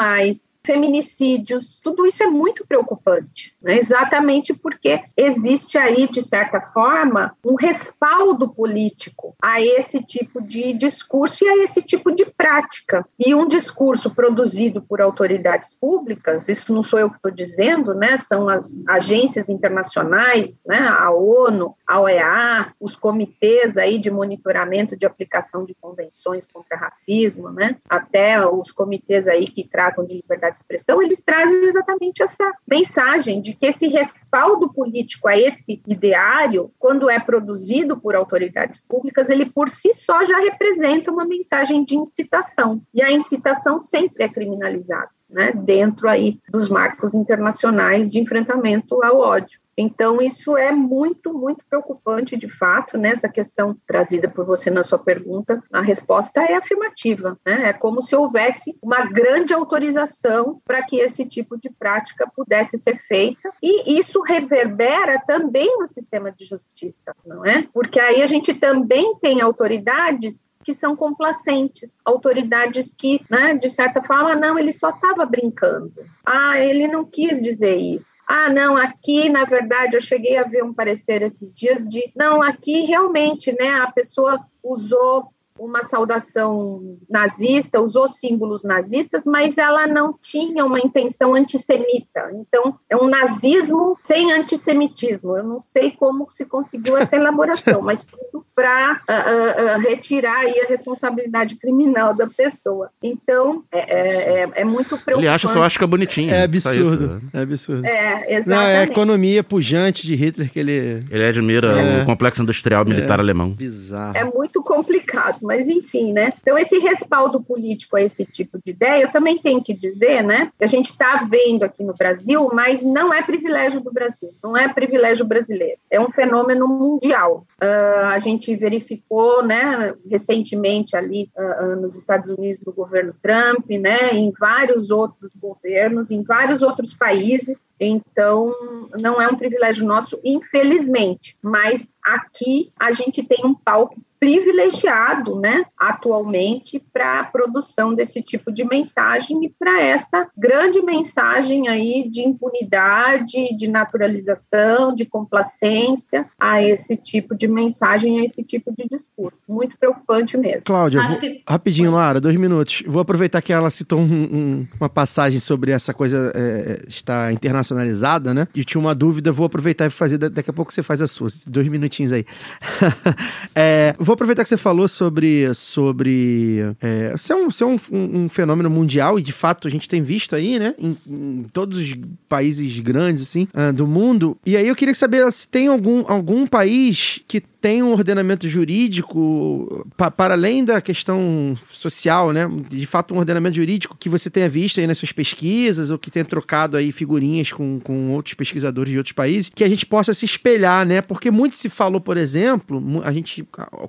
[0.66, 3.78] feminicídios, tudo isso é muito preocupante, né?
[3.78, 11.44] exatamente porque existe aí, de certa forma, um respaldo político a esse tipo de discurso
[11.44, 13.06] e a esse tipo de prática.
[13.20, 18.18] E um discurso produzido por autoridades públicas, isso não sou eu que estou dizendo, né?
[18.18, 20.80] são as agências internacionais, né?
[20.80, 27.50] a ONU, a OEA, os comitês aí de monitoramento de aplicação de convenções contra racismo,
[27.50, 27.78] né?
[27.90, 33.42] até os comitês aí que tratam de liberdade de expressão, eles trazem exatamente essa mensagem
[33.42, 39.46] de que esse respaldo político a esse ideário, quando é produzido por autoridades públicas, ele
[39.46, 42.82] por si só já representa uma mensagem de incitação.
[42.94, 45.10] E a incitação sempre é criminalizada.
[45.28, 49.60] Né, dentro aí dos marcos internacionais de enfrentamento ao ódio.
[49.78, 53.14] Então, isso é muito, muito preocupante, de fato, né?
[53.36, 55.62] questão trazida por você na sua pergunta.
[55.72, 57.70] A resposta é afirmativa, né?
[57.70, 62.96] É como se houvesse uma grande autorização para que esse tipo de prática pudesse ser
[62.96, 67.68] feita, e isso reverbera também no sistema de justiça, não é?
[67.74, 74.02] Porque aí a gente também tem autoridades que são complacentes, autoridades que, né, de certa
[74.02, 75.94] forma, não, ele só estava brincando.
[76.26, 78.10] Ah, ele não quis dizer isso.
[78.28, 82.42] Ah, não, aqui, na verdade, eu cheguei a ver um parecer esses dias de, não,
[82.42, 90.14] aqui realmente, né, a pessoa usou uma saudação nazista, usou símbolos nazistas, mas ela não
[90.22, 92.30] tinha uma intenção antissemita.
[92.34, 95.38] Então, é um nazismo sem antissemitismo.
[95.38, 100.40] Eu não sei como se conseguiu essa elaboração, mas tudo para uh, uh, uh, retirar
[100.40, 102.90] aí a responsabilidade criminal da pessoa.
[103.02, 105.20] Então, é, é, é muito preocupante.
[105.20, 106.32] Ele acha só acha que é bonitinho.
[106.32, 107.18] É só absurdo.
[107.18, 107.30] isso.
[107.34, 107.86] É absurdo.
[107.86, 108.92] É, Não, é a exatamente.
[108.92, 111.04] economia pujante de Hitler que ele.
[111.10, 112.04] Ele admira É.
[112.04, 113.52] o complexo industrial militar alemão.
[113.52, 114.18] Bizarro.
[114.18, 116.34] É muito complicado, mas enfim, né?
[116.42, 120.52] Então, esse respaldo político a esse tipo de ideia, eu também tenho que dizer, né?
[120.58, 124.58] Que a gente está vendo aqui no Brasil, mas não é privilégio do Brasil, não
[124.58, 127.46] é privilégio brasileiro, é um fenômeno mundial.
[127.60, 134.14] Ah, a gente verificou, né, recentemente ali ah, nos Estados Unidos do governo Trump, né,
[134.14, 137.70] em vários outros governos, em vários outros países.
[137.80, 138.54] Então,
[139.00, 145.66] não é um privilégio nosso, infelizmente, mas aqui a gente tem um palco privilegiado, né,
[145.78, 152.22] atualmente para a produção desse tipo de mensagem e para essa grande mensagem aí de
[152.22, 159.40] impunidade, de naturalização, de complacência a esse tipo de mensagem, a esse tipo de discurso.
[159.48, 160.64] Muito preocupante mesmo.
[160.64, 162.84] Cláudia, vou- que- rapidinho, Lara, dois minutos.
[162.88, 168.34] Vou aproveitar que ela citou um- um- uma passagem sobre essa coisa é, estar internacionalizada,
[168.34, 168.48] né?
[168.56, 170.18] E tinha uma dúvida, vou aproveitar e fazer.
[170.18, 171.28] da- Daqui a pouco você faz a sua.
[171.48, 172.26] Dois minutinhos aí.
[173.58, 175.54] É, vou aproveitar que você falou sobre.
[175.54, 179.88] sobre é, ser, um, ser um, um- um fenômeno mundial, e de fato a gente
[179.88, 180.76] tem visto aí, né?
[180.78, 181.94] Em, em todos os
[182.28, 184.38] países grandes, assim, ah, do mundo.
[184.46, 189.88] E aí eu queria saber se tem algum, algum país que tem um ordenamento jurídico
[189.98, 192.48] pa- para além da questão social, né?
[192.70, 196.12] De fato, um ordenamento jurídico que você tenha visto aí nas suas pesquisas ou que
[196.12, 200.14] tenha trocado aí figurinhas com, com outros pesquisadores de outros países, que a gente possa
[200.14, 201.02] se espelhar, né?
[201.02, 203.44] Porque muito se falou, por exemplo, a gente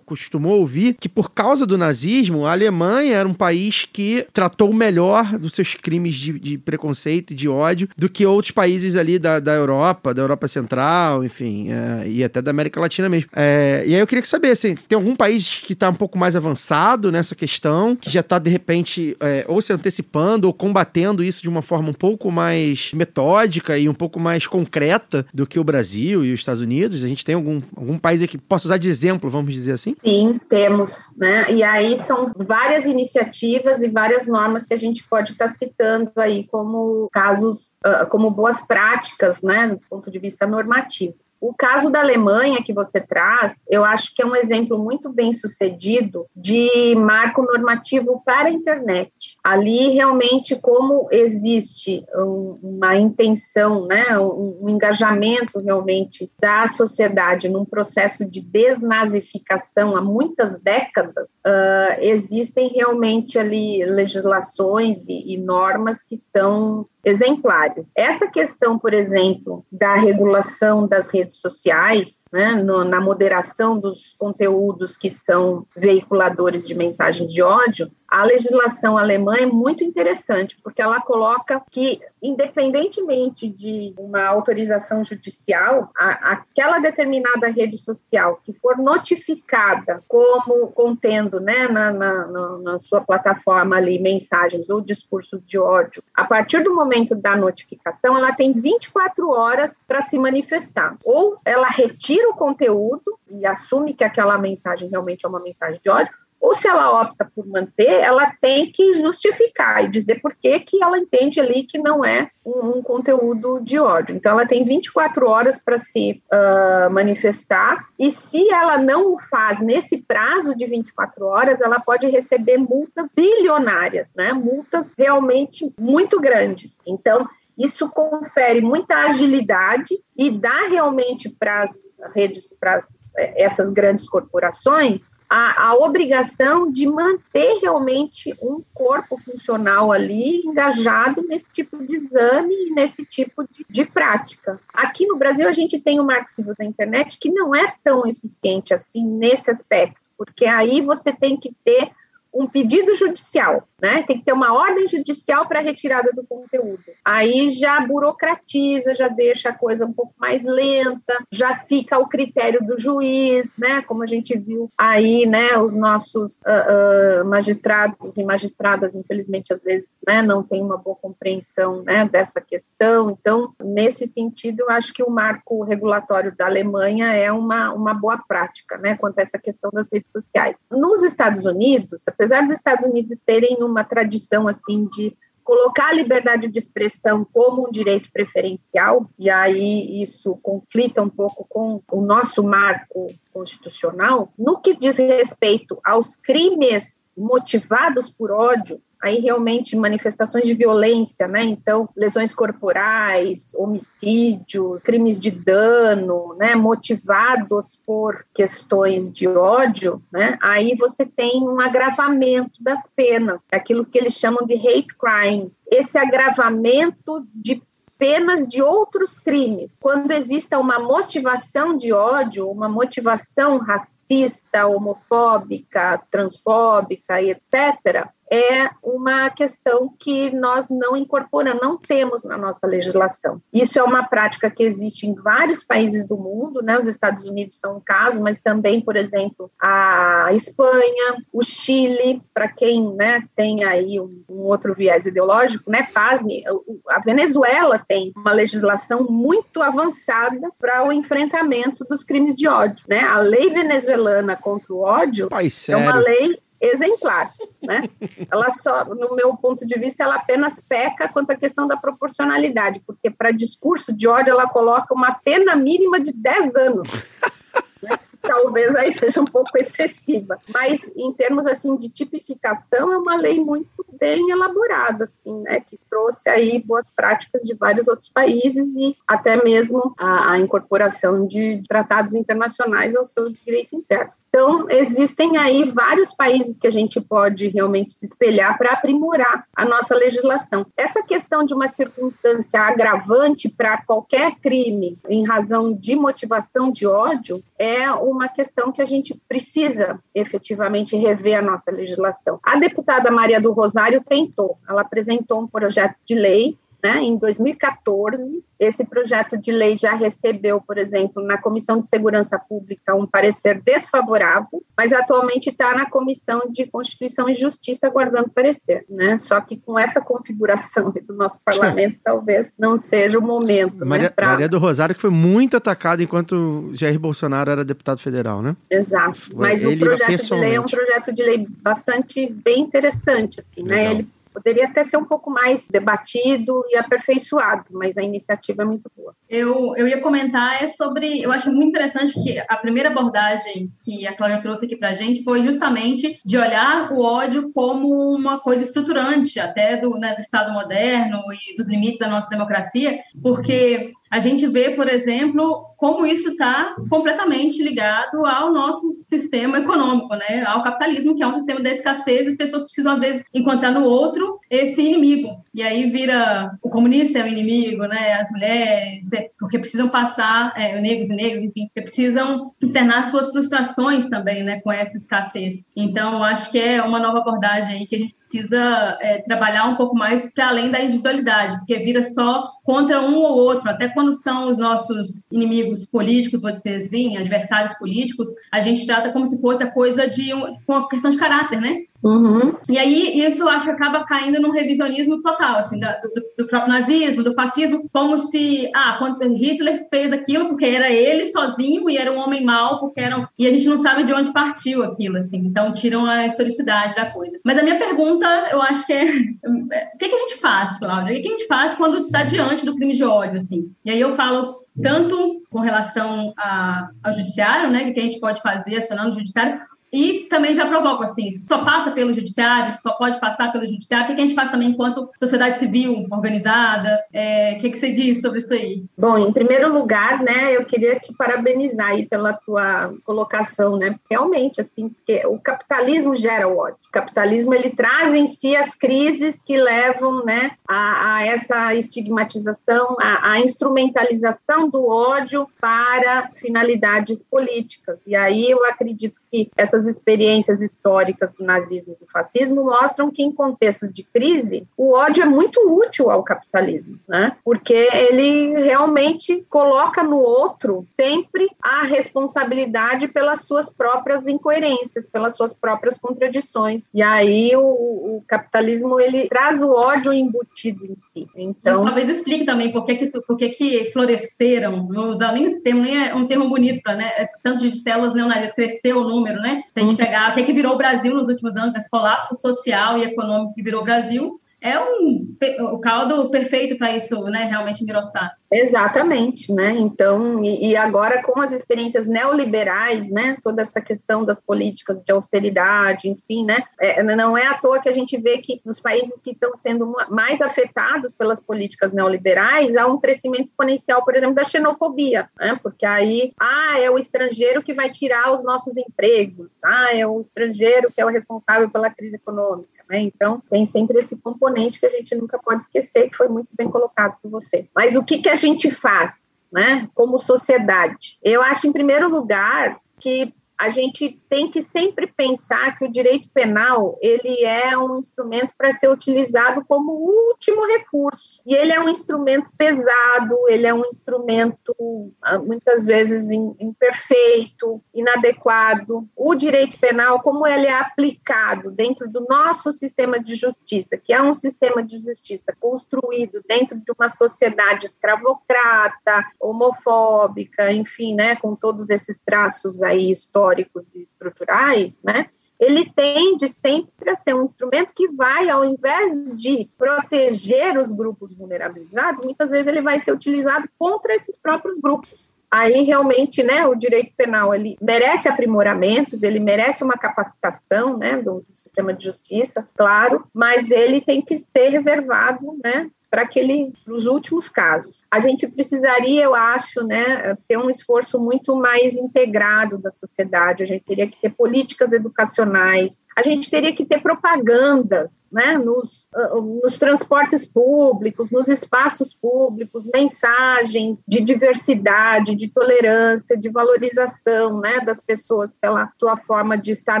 [0.06, 5.38] costumou ouvir que por causa do nazismo, a Alemanha era um país que tratou melhor
[5.38, 9.38] dos seus crimes de, de preconceito e de ódio do que outros países ali da,
[9.38, 13.28] da Europa, da Europa Central, enfim, é, e até da América Latina mesmo.
[13.36, 16.36] É, e aí eu queria saber, assim, tem algum país que está um pouco mais
[16.36, 21.42] avançado nessa questão, que já está, de repente, é, ou se antecipando ou combatendo isso
[21.42, 25.64] de uma forma um pouco mais metódica e um pouco mais concreta do que o
[25.64, 27.02] Brasil e os Estados Unidos?
[27.02, 29.96] A gente tem algum, algum país aí que possa usar de exemplo, vamos dizer assim?
[30.04, 31.46] Sim, temos, né?
[31.50, 36.44] E aí são várias iniciativas e várias normas que a gente pode estar citando aí
[36.44, 41.14] como casos, ah, como boas práticas, né, do ponto de vista normativo.
[41.46, 45.32] O caso da Alemanha que você traz, eu acho que é um exemplo muito bem
[45.32, 49.12] sucedido de marco normativo para a internet.
[49.44, 58.24] Ali realmente como existe um- uma intenção, né, um, engajamento realmente da sociedade num processo
[58.28, 66.86] de desnazificação há muitas décadas, ah, existem realmente ali legislações e, e normas que são
[67.04, 67.92] exemplares.
[67.96, 74.96] Essa questão, por exemplo, da regulação das redes sociais, né, no- na moderação dos conteúdos
[74.96, 81.00] que são veiculadores de mensagens de ódio, a legislação alemã é muito interessante, porque ela
[81.00, 90.02] coloca que, independentemente de uma autorização judicial, a- aquela determinada rede social que for notificada
[90.08, 92.26] como contendo né, na, na-
[92.58, 98.16] na- sua plataforma ali mensagens ou discursos de ódio, a partir do momento da notificação,
[98.16, 100.96] ela tem 24 horas para se manifestar.
[101.04, 105.88] Ou ela retira o conteúdo e assume que aquela mensagem realmente é uma mensagem de
[105.88, 110.60] ódio, ou se ela opta por manter, ela tem que justificar e dizer por que,
[110.60, 114.14] que ela entende ali que não é um, um conteúdo de ódio.
[114.14, 119.60] Então, ela tem 24 horas para se ah, manifestar, e se ela não o faz
[119.60, 124.32] nesse prazo de 24 horas, ela pode receber multas bilionárias, né?
[124.32, 126.78] multas realmente muito grandes.
[126.86, 127.28] Então,
[127.58, 132.76] isso confere muita agilidade e dá realmente para as redes, para
[133.16, 141.50] essas grandes corporações, a, a obrigação de manter realmente um corpo funcional ali engajado nesse
[141.50, 144.60] tipo de exame e nesse tipo de, de prática.
[144.72, 148.06] Aqui no Brasil, a gente tem o Marco Civil da Internet que não é tão
[148.06, 151.90] eficiente assim nesse aspecto, porque aí você tem que ter
[152.32, 154.02] um pedido judicial né?
[154.02, 156.82] Tem que ter uma ordem judicial para retirada do conteúdo.
[157.04, 162.64] Aí já burocratiza, já deixa a coisa um pouco mais lenta, já fica ao critério
[162.66, 163.82] do juiz, né?
[163.82, 165.58] Como a gente viu aí, né?
[165.58, 170.22] Os nossos uh, uh, magistrados e magistradas, infelizmente, às vezes, né?
[170.22, 172.08] Não têm uma boa compreensão, né?
[172.08, 173.10] Dessa questão.
[173.10, 178.18] Então, nesse sentido, eu acho que o marco regulatório da Alemanha é uma, uma boa
[178.26, 178.96] prática, né?
[178.96, 180.56] Quanto a essa questão das redes sociais.
[180.70, 186.48] Nos Estados Unidos, apesar dos Estados Unidos terem uma tradição assim de colocar a liberdade
[186.48, 192.42] de expressão como um direito preferencial, e aí isso conflita um pouco com o nosso
[192.42, 200.54] marco constitucional, no que diz respeito aos crimes motivados por ódio, aí realmente manifestações de
[200.54, 201.44] violência, né?
[201.44, 206.54] Então, lesões corporais, homicídio, crimes de dano, né?
[206.54, 210.38] Motivados por questões de ódio, né?
[210.42, 215.64] Aí você tem um agravamento das penas, aquilo que eles chamam de hate crimes.
[215.70, 217.62] Esse agravamento de
[217.98, 219.78] penas de outros crimes.
[219.80, 229.30] Quando exista uma motivação de ódio, uma motivação racista, homofóbica, transfóbica e etc., é uma
[229.30, 233.40] questão que nós não incorporamos, não temos na nossa legislação.
[233.52, 236.78] Isso é uma prática que existe em vários países do mundo, né?
[236.78, 242.48] Os Estados Unidos são um caso, mas também, por exemplo, a Espanha, o Chile, para
[242.48, 245.86] quem, né, tem aí um, um, outro viés ideológico, né?
[245.92, 246.42] Pasme,
[246.88, 253.00] a Venezuela tem uma legislação muito avançada para o enfrentamento dos crimes de ódio, né?
[253.00, 257.32] A lei venezuelana contra o ódio Pai, é uma lei exemplar,
[257.62, 257.88] né?
[258.30, 262.82] Ela só, no meu ponto de vista, ela apenas peca quanto à questão da proporcionalidade,
[262.86, 266.88] porque para discurso de ódio ela coloca uma pena mínima de 10 anos.
[267.82, 267.98] Né?
[268.22, 273.38] Talvez aí seja um pouco excessiva, mas em termos assim de tipificação é uma lei
[273.38, 275.60] muito bem elaborada, assim, né?
[275.60, 281.26] Que trouxe aí boas práticas de vários outros países e até mesmo a, a incorporação
[281.26, 284.12] de tratados internacionais ao seu direito interno.
[284.36, 289.64] Então, existem aí vários países que a gente pode realmente se espelhar para aprimorar a
[289.64, 290.66] nossa legislação.
[290.76, 297.42] Essa questão de uma circunstância agravante para qualquer crime em razão de motivação de ódio
[297.58, 302.38] é uma questão que a gente precisa efetivamente rever a nossa legislação.
[302.42, 308.44] A deputada Maria do Rosário tentou, ela apresentou um projeto de lei né, em 2014,
[308.60, 313.60] esse projeto de lei já recebeu, por exemplo, na Comissão de Segurança Pública um parecer
[313.60, 319.18] desfavorável, mas atualmente está na Comissão de Constituição e Justiça aguardando parecer, né?
[319.18, 323.84] Só que com essa configuração do nosso parlamento, talvez não seja o momento.
[323.84, 324.28] Maria, né, pra...
[324.28, 328.56] Maria do Rosário, que foi muito atacada enquanto Jair Bolsonaro era deputado federal, né?
[328.70, 329.20] Exato.
[329.34, 333.62] Mas Ele o projeto de lei é um projeto de lei bastante bem interessante, assim,
[333.62, 333.74] né?
[333.74, 333.94] Legal.
[333.94, 334.00] né?
[334.00, 338.92] Ele Poderia até ser um pouco mais debatido e aperfeiçoado, mas a iniciativa é muito
[338.94, 339.14] boa.
[339.30, 341.22] Eu, eu ia comentar é sobre.
[341.22, 344.94] Eu acho muito interessante que a primeira abordagem que a Cláudia trouxe aqui para a
[344.94, 350.20] gente foi justamente de olhar o ódio como uma coisa estruturante, até do, né, do
[350.20, 356.06] Estado moderno e dos limites da nossa democracia, porque a gente vê, por exemplo, como
[356.06, 360.44] isso está completamente ligado ao nosso sistema econômico, né?
[360.46, 363.84] ao capitalismo, que é um sistema da escassez, as pessoas precisam, às vezes, encontrar no
[363.84, 365.44] outro esse inimigo.
[365.52, 368.14] E aí vira o comunista é o inimigo, né?
[368.14, 374.08] as mulheres, é, porque precisam passar, é, negros e negros, enfim, precisam externar suas frustrações
[374.08, 374.60] também né?
[374.60, 375.62] com essa escassez.
[375.74, 379.76] Então, acho que é uma nova abordagem aí que a gente precisa é, trabalhar um
[379.76, 384.12] pouco mais para além da individualidade, porque vira só contra um ou outro, até quando
[384.12, 389.40] são os nossos inimigos políticos, vou dizer assim, adversários políticos, a gente trata como se
[389.40, 391.78] fosse a coisa de um, uma questão de caráter, né?
[392.06, 392.54] Uhum.
[392.68, 396.46] E aí isso eu acho que acaba caindo num revisionismo total, assim, da, do, do,
[396.46, 401.96] próprio nazismo, do fascismo, como se, ah, Hitler fez aquilo porque era ele sozinho e
[401.96, 405.16] era um homem mau, porque era e a gente não sabe de onde partiu aquilo,
[405.16, 407.38] assim, então tiram a historicidade da coisa.
[407.44, 411.18] Mas a minha pergunta, eu acho que é, o que, que a gente faz, Cláudia?
[411.18, 413.72] O que a gente faz quando está diante do crime de ódio, assim?
[413.84, 418.42] E aí eu falo tanto com relação a, ao judiciário, né, que a gente pode
[418.42, 419.58] fazer acionando o judiciário,
[419.96, 424.12] e também já provoco assim, só passa pelo judiciário, só pode passar pelo judiciário.
[424.12, 427.02] O que a gente faz também enquanto sociedade civil organizada?
[427.14, 428.84] É, o que, que você diz sobre isso aí?
[428.98, 433.98] Bom, em primeiro lugar, né, eu queria te parabenizar aí pela tua colocação, né?
[434.10, 436.76] Realmente, assim, porque o capitalismo gera o ódio.
[436.88, 442.96] O capitalismo ele traz em si as crises que levam, né, a, a essa estigmatização,
[443.00, 448.06] a, a instrumentalização do ódio para finalidades políticas.
[448.06, 453.22] E aí eu acredito que essas experiências históricas do nazismo e do fascismo mostram que
[453.22, 457.36] em contextos de crise, o ódio é muito útil ao capitalismo, né?
[457.44, 465.52] Porque ele realmente coloca no outro sempre a responsabilidade pelas suas próprias incoerências, pelas suas
[465.52, 466.88] próprias contradições.
[466.94, 471.26] E aí o, o capitalismo ele traz o ódio embutido em si.
[471.36, 475.60] Então, talvez explique também por que que, por que, que floresceram, não usar nem esse
[475.60, 477.10] termo, nem é um termo bonito para, né?
[477.42, 479.62] Tanto de células neonazistas, cresceu o número, né?
[479.72, 482.34] Se a gente pegar o que, que virou o Brasil nos últimos anos, esse colapso
[482.36, 485.26] social e econômico que virou o Brasil, é um
[485.60, 488.36] o caldo perfeito para isso, né, realmente engrossar.
[488.50, 489.72] Exatamente, né?
[489.72, 493.36] Então, e, e, agora com as experiências neoliberais, né?
[493.42, 496.62] Toda essa questão das políticas de austeridade, enfim, né?
[496.80, 499.92] É, não é à toa que a gente vê que nos países que estão sendo
[500.08, 505.58] mais afetados pelas políticas neoliberais há um crescimento exponencial, por exemplo, da xenofobia, né?
[505.60, 510.20] Porque aí, ah, é o estrangeiro que vai tirar os nossos empregos, ah, é o
[510.20, 513.02] estrangeiro que é o responsável pela crise econômica, né?
[513.02, 516.70] Então, tem sempre esse componente que a gente nunca pode esquecer, que foi muito bem
[516.70, 517.68] colocado por você.
[517.74, 521.18] Mas o que, que a gente faz, né, como sociedade?
[521.22, 526.28] Eu acho, em primeiro lugar, que a gente tem que sempre pensar que o direito
[526.30, 531.40] penal ele é um instrumento para ser utilizado como último recurso.
[531.46, 534.74] E ele é um instrumento pesado ele é um instrumento
[535.22, 539.08] ah, muitas vezes imperfeito inadequado.
[539.16, 544.20] O direito penal como ele é aplicado dentro do nosso sistema de justiça que é
[544.20, 551.88] um sistema de justiça construído dentro de uma sociedade escravocrata homofóbica enfim né com todos
[551.88, 555.26] esses traços aí históricos históricos e estruturais, né,
[555.58, 561.32] ele tende sempre a ser um instrumento que vai, ao invés de proteger os grupos
[561.32, 565.34] vulnerabilizados, muitas vezes ele vai ser utilizado contra esses próprios grupos.
[565.50, 571.40] Aí realmente, né, o direito penal ele merece aprimoramentos, ele merece uma capacitação, né, do,
[571.48, 577.06] do sistema de justiça, claro, mas ele tem que ser reservado, né, para aquele os
[577.06, 578.04] últimos casos.
[578.10, 583.62] A gente precisaria, eu acho, né, ter um esforço muito mais integrado da sociedade.
[583.62, 586.06] A gente teria que ter políticas educacionais.
[586.16, 592.86] A gente teria que ter propagandas, né, nos, uh, nos transportes públicos, nos espaços públicos,
[592.92, 600.00] mensagens de diversidade, de tolerância, de valorização, né, das pessoas pela sua forma de estar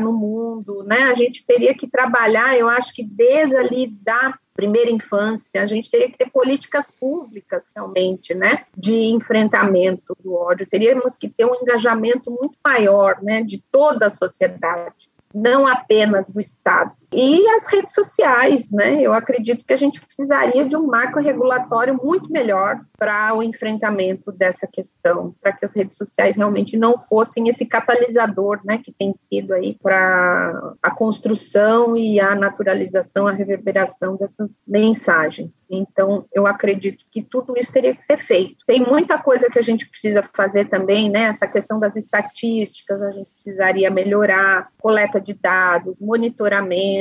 [0.00, 1.04] no mundo, né?
[1.04, 5.90] A gente teria que trabalhar, eu acho que desde ali da primeira infância, a gente
[5.90, 10.66] teria que ter políticas públicas realmente, né, de enfrentamento do ódio.
[10.66, 16.40] Teríamos que ter um engajamento muito maior, né, de toda a sociedade não apenas do
[16.40, 16.92] Estado.
[17.12, 19.00] E as redes sociais, né?
[19.00, 24.32] Eu acredito que a gente precisaria de um marco regulatório muito melhor para o enfrentamento
[24.32, 29.12] dessa questão, para que as redes sociais realmente não fossem esse catalisador, né, que tem
[29.12, 35.66] sido aí para a construção e a naturalização, a reverberação dessas mensagens.
[35.70, 38.56] Então, eu acredito que tudo isso teria que ser feito.
[38.66, 41.24] Tem muita coisa que a gente precisa fazer também, né?
[41.24, 46.95] Essa questão das estatísticas, a gente precisaria melhorar, coleta de dados, monitoramento.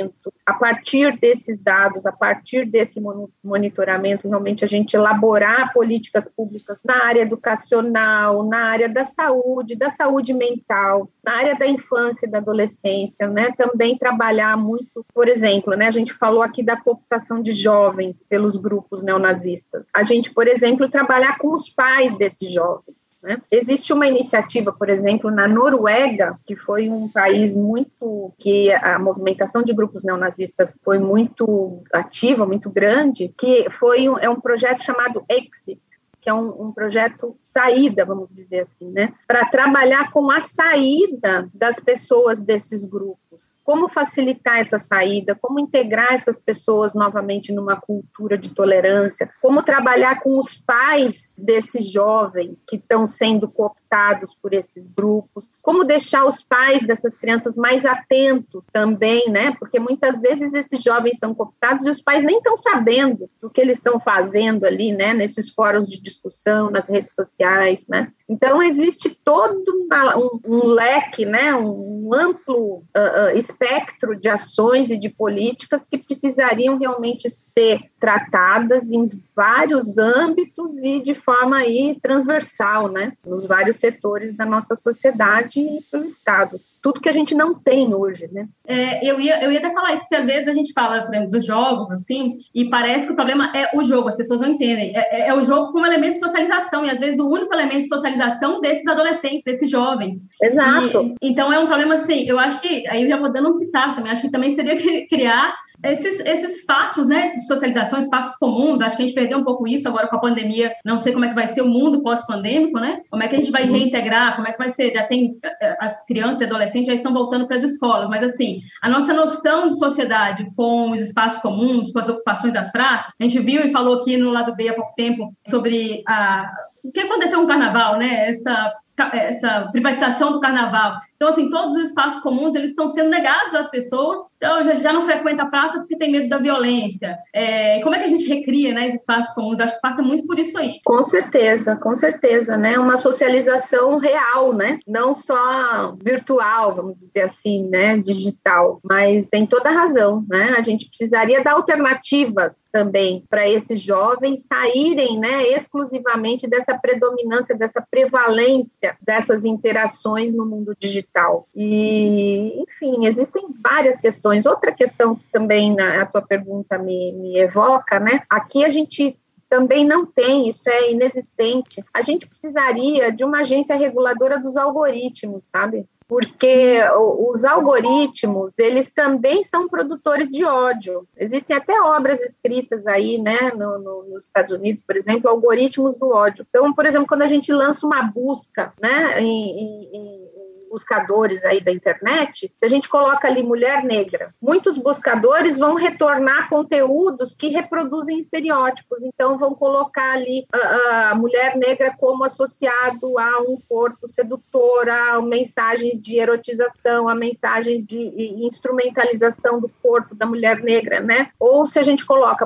[0.46, 3.02] A partir desses dados, a partir desse
[3.43, 9.89] monitoramento, realmente a gente elaborar políticas públicas na área educacional, na área da saúde, da
[9.89, 13.52] saúde mental, na área da infância e da adolescência, né?
[13.58, 15.88] Também trabalhar muito, por exemplo, né?
[15.88, 19.88] A gente falou aqui da cooptação de jovens pelos grupos neonazistas.
[19.93, 23.05] A gente, por exemplo, trabalhar com os pais desses jovens.
[23.26, 23.42] Né?
[23.50, 29.64] Existe uma iniciativa, por exemplo, na Noruega, que foi um país muito que a movimentação
[29.64, 35.26] de grupos neonazistas foi muito ativa, muito grande, que foi um, é um projeto chamado
[35.28, 35.82] Exit,
[36.22, 41.50] que é um, um, projeto saída, vamos dizer assim, né, para trabalhar com a saída
[41.52, 43.25] das pessoas desses grupos
[43.66, 50.22] como facilitar essa saída, como integrar essas pessoas novamente numa cultura de tolerância, como trabalhar
[50.22, 56.43] com os pais desses jovens que estão sendo cooptados por esses grupos, como deixar os
[56.43, 59.55] pais dessas crianças mais atentos também, né?
[59.57, 63.61] Porque muitas vezes esses jovens são cooptados e os pais nem estão sabendo do que
[63.61, 65.11] eles estão fazendo ali, né?
[65.11, 68.11] Nesses fóruns de discussão, nas redes sociais, né?
[68.30, 71.55] Então existe todo um, um leque, né?
[71.55, 78.91] Um amplo uh, uh, espectro de ações e de políticas que precisariam realmente ser tratadas
[78.91, 85.62] em vários âmbitos e de forma aí transversal, né, nos vários setores da nossa sociedade
[85.62, 86.60] e pelo Estado.
[86.86, 88.48] Tudo que a gente não tem hoje, né?
[88.68, 91.16] É, eu, ia, eu ia até falar isso, porque às vezes a gente fala, por
[91.16, 94.50] exemplo, dos jogos, assim, e parece que o problema é o jogo, as pessoas não
[94.50, 94.96] entendem.
[94.96, 97.86] É, é, é o jogo como elemento de socialização, e às vezes o único elemento
[97.86, 100.18] de socialização desses adolescentes, desses jovens.
[100.40, 101.16] Exato.
[101.20, 103.58] E, então é um problema assim, eu acho que, aí eu já vou dando um
[103.58, 104.76] pitaco também, acho que também seria
[105.10, 109.44] criar esses, esses espaços né, de socialização, espaços comuns, acho que a gente perdeu um
[109.44, 112.02] pouco isso agora com a pandemia, não sei como é que vai ser o mundo
[112.02, 113.02] pós-pandêmico, né?
[113.10, 113.74] Como é que a gente vai uhum.
[113.74, 117.14] reintegrar, como é que vai ser, já tem, eh, as crianças e adolescentes já estão
[117.14, 121.92] voltando para as escolas, mas assim, a nossa noção de sociedade com os espaços comuns,
[121.92, 124.74] com as ocupações das praças, a gente viu e falou aqui no lado B há
[124.74, 126.52] pouco tempo sobre a,
[126.84, 128.30] o que aconteceu com o carnaval, né?
[128.30, 128.74] Essa
[129.14, 130.98] essa privatização do carnaval.
[131.16, 134.93] Então, assim, todos os espaços comuns, eles estão sendo negados às pessoas, então já, já
[134.93, 137.18] não frequenta a praça porque tem medo da violência.
[137.34, 139.59] É, como é que a gente recria, né, esses espaços comuns?
[139.59, 140.80] Acho que passa muito por isso aí.
[140.86, 147.68] Com certeza, com certeza, né, uma socialização real, né, não só virtual, vamos dizer assim,
[147.70, 153.47] né, digital, mas tem toda a razão, né, a gente precisaria dar alternativas também para
[153.47, 161.48] esses jovens saírem, né, exclusivamente dessa predominância, dessa prevalência dessas interações no mundo digital digital.
[161.56, 164.46] E, enfim, existem várias questões.
[164.46, 168.24] Outra questão que também na, a tua pergunta me, me evoca, né?
[168.30, 169.18] Aqui a gente
[169.48, 171.84] também não tem, isso é inexistente.
[171.94, 175.86] A gente precisaria de uma agência reguladora dos algoritmos, sabe?
[176.08, 176.80] Porque
[177.18, 181.08] os algoritmos, eles também são produtores de ódio.
[181.18, 186.10] Existem até obras escritas aí, né, no, no, nos Estados Unidos, por exemplo, algoritmos do
[186.10, 186.46] ódio.
[186.48, 190.30] Então, por exemplo, quando a gente lança uma busca, né, em, em,
[190.76, 196.50] buscadores aí da internet, se a gente coloca ali mulher negra, muitos buscadores vão retornar
[196.50, 203.39] conteúdos que reproduzem estereótipos, então vão colocar ali a, a mulher negra como associado a
[203.39, 208.00] um corpo sedutor, a mensagens de erotização, a mensagens de
[208.46, 211.30] instrumentalização do corpo da mulher negra, né?
[211.39, 212.46] Ou se a gente coloca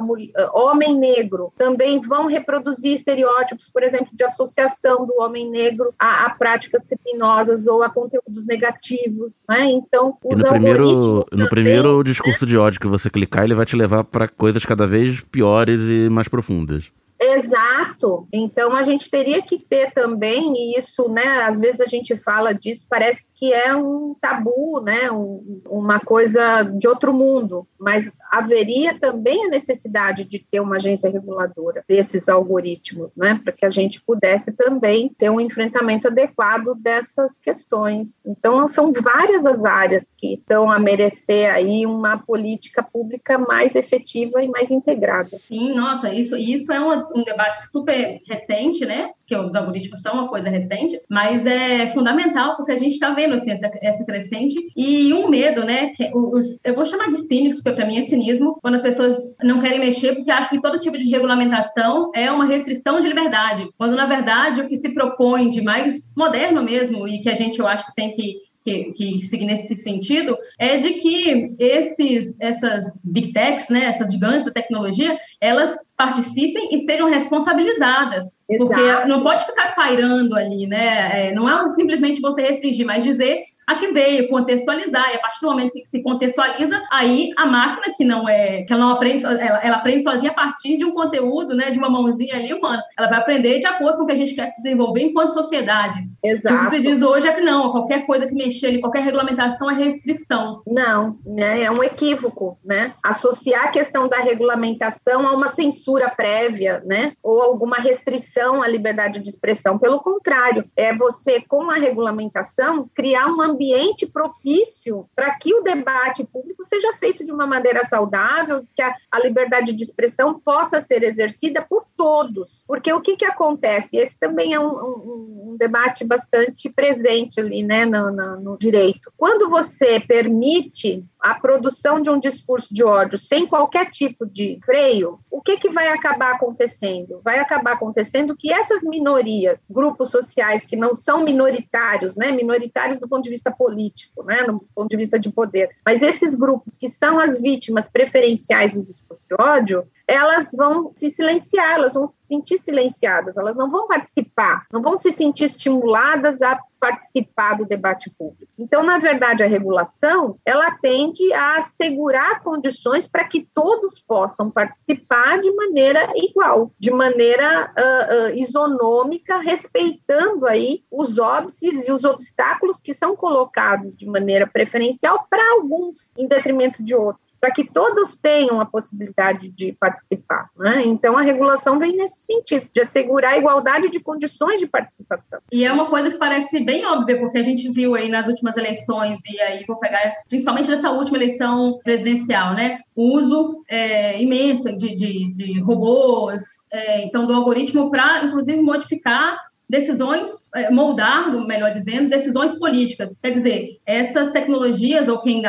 [0.53, 6.29] homem negro, também vão reproduzir estereótipos, por exemplo, de associação do homem negro a, a
[6.35, 9.69] práticas criminosas ou a conteúdos conteúdos negativos, né?
[9.71, 12.51] Então, os e no primeiro, também, no primeiro discurso né?
[12.51, 16.09] de ódio que você clicar, ele vai te levar para coisas cada vez piores e
[16.09, 16.91] mais profundas.
[17.21, 18.27] Exato.
[18.31, 21.41] Então a gente teria que ter também e isso, né?
[21.41, 25.11] Às vezes a gente fala disso, parece que é um tabu, né?
[25.11, 31.09] Um, uma coisa de outro mundo, mas haveria também a necessidade de ter uma agência
[31.09, 33.39] reguladora desses algoritmos, né?
[33.43, 38.23] Para que a gente pudesse também ter um enfrentamento adequado dessas questões.
[38.25, 44.43] Então são várias as áreas que estão a merecer aí uma política pública mais efetiva
[44.43, 45.39] e mais integrada.
[45.47, 49.11] Sim, nossa, isso isso é uma um debate super recente, né?
[49.29, 53.35] Que os algoritmos são uma coisa recente, mas é fundamental porque a gente está vendo
[53.35, 55.89] assim, essa, essa, crescente e um medo, né?
[55.89, 59.19] Que os, eu vou chamar de cínicos, porque para mim é cinismo, quando as pessoas
[59.43, 63.69] não querem mexer porque acham que todo tipo de regulamentação é uma restrição de liberdade,
[63.77, 67.59] quando na verdade o que se propõe de mais moderno mesmo e que a gente
[67.59, 73.01] eu acho que tem que que, que seguir nesse sentido é de que esses, essas
[73.03, 78.25] big techs, né, essas gigantes da tecnologia, elas participem e sejam responsabilizadas.
[78.49, 78.67] Exato.
[78.67, 81.27] Porque não pode ficar pairando ali, né?
[81.27, 85.41] É, não é simplesmente você restringir, mas dizer a que veio, contextualizar, e a partir
[85.41, 89.23] do momento que se contextualiza, aí a máquina que não é, que ela não aprende,
[89.23, 92.83] ela, ela aprende sozinha a partir de um conteúdo, né, de uma mãozinha ali humana.
[92.97, 95.99] Ela vai aprender de acordo com o que a gente quer se desenvolver enquanto sociedade.
[96.23, 96.55] Exato.
[96.55, 99.69] O que se diz hoje é que não, qualquer coisa que mexer ali, qualquer regulamentação
[99.69, 100.63] é restrição.
[100.65, 102.93] Não, né, é um equívoco, né?
[103.03, 109.19] Associar a questão da regulamentação a uma censura prévia, né, ou alguma restrição à liberdade
[109.19, 109.77] de expressão.
[109.77, 115.61] Pelo contrário, é você com a regulamentação criar um ambiente ambiente propício para que o
[115.61, 120.79] debate público seja feito de uma maneira saudável, que a, a liberdade de expressão possa
[120.79, 122.63] ser exercida por todos.
[122.65, 123.97] Porque o que, que acontece?
[123.97, 129.11] Esse também é um, um, um debate bastante presente ali, né, no, no, no direito.
[129.17, 135.19] Quando você permite a produção de um discurso de ódio sem qualquer tipo de freio,
[135.29, 137.19] o que, que vai acabar acontecendo?
[137.21, 143.09] Vai acabar acontecendo que essas minorias, grupos sociais que não são minoritários, né, minoritários do
[143.09, 146.87] ponto de vista político, né, do ponto de vista de poder, mas esses grupos que
[146.87, 152.25] são as vítimas preferenciais do discurso de ódio, elas vão se silenciar, elas vão se
[152.25, 158.09] sentir silenciadas, elas não vão participar, não vão se sentir estimuladas a participar do debate
[158.17, 158.51] público.
[158.57, 165.39] Então, na verdade, a regulação ela tende a assegurar condições para que todos possam participar
[165.39, 172.81] de maneira igual, de maneira uh, uh, isonômica, respeitando aí os óbices e os obstáculos
[172.81, 178.15] que são colocados de maneira preferencial para alguns, em detrimento de outros para que todos
[178.15, 180.49] tenham a possibilidade de participar.
[180.57, 180.83] Né?
[180.85, 185.39] Então, a regulação vem nesse sentido, de assegurar a igualdade de condições de participação.
[185.51, 188.57] E é uma coisa que parece bem óbvia, porque a gente viu aí nas últimas
[188.57, 192.79] eleições, e aí vou pegar principalmente nessa última eleição presidencial, né?
[192.99, 199.39] o uso é, imenso de, de, de robôs, é, então do algoritmo para, inclusive, modificar
[199.69, 203.15] decisões, é, moldar, melhor dizendo, decisões políticas.
[203.21, 205.43] Quer dizer, essas tecnologias, ou quem,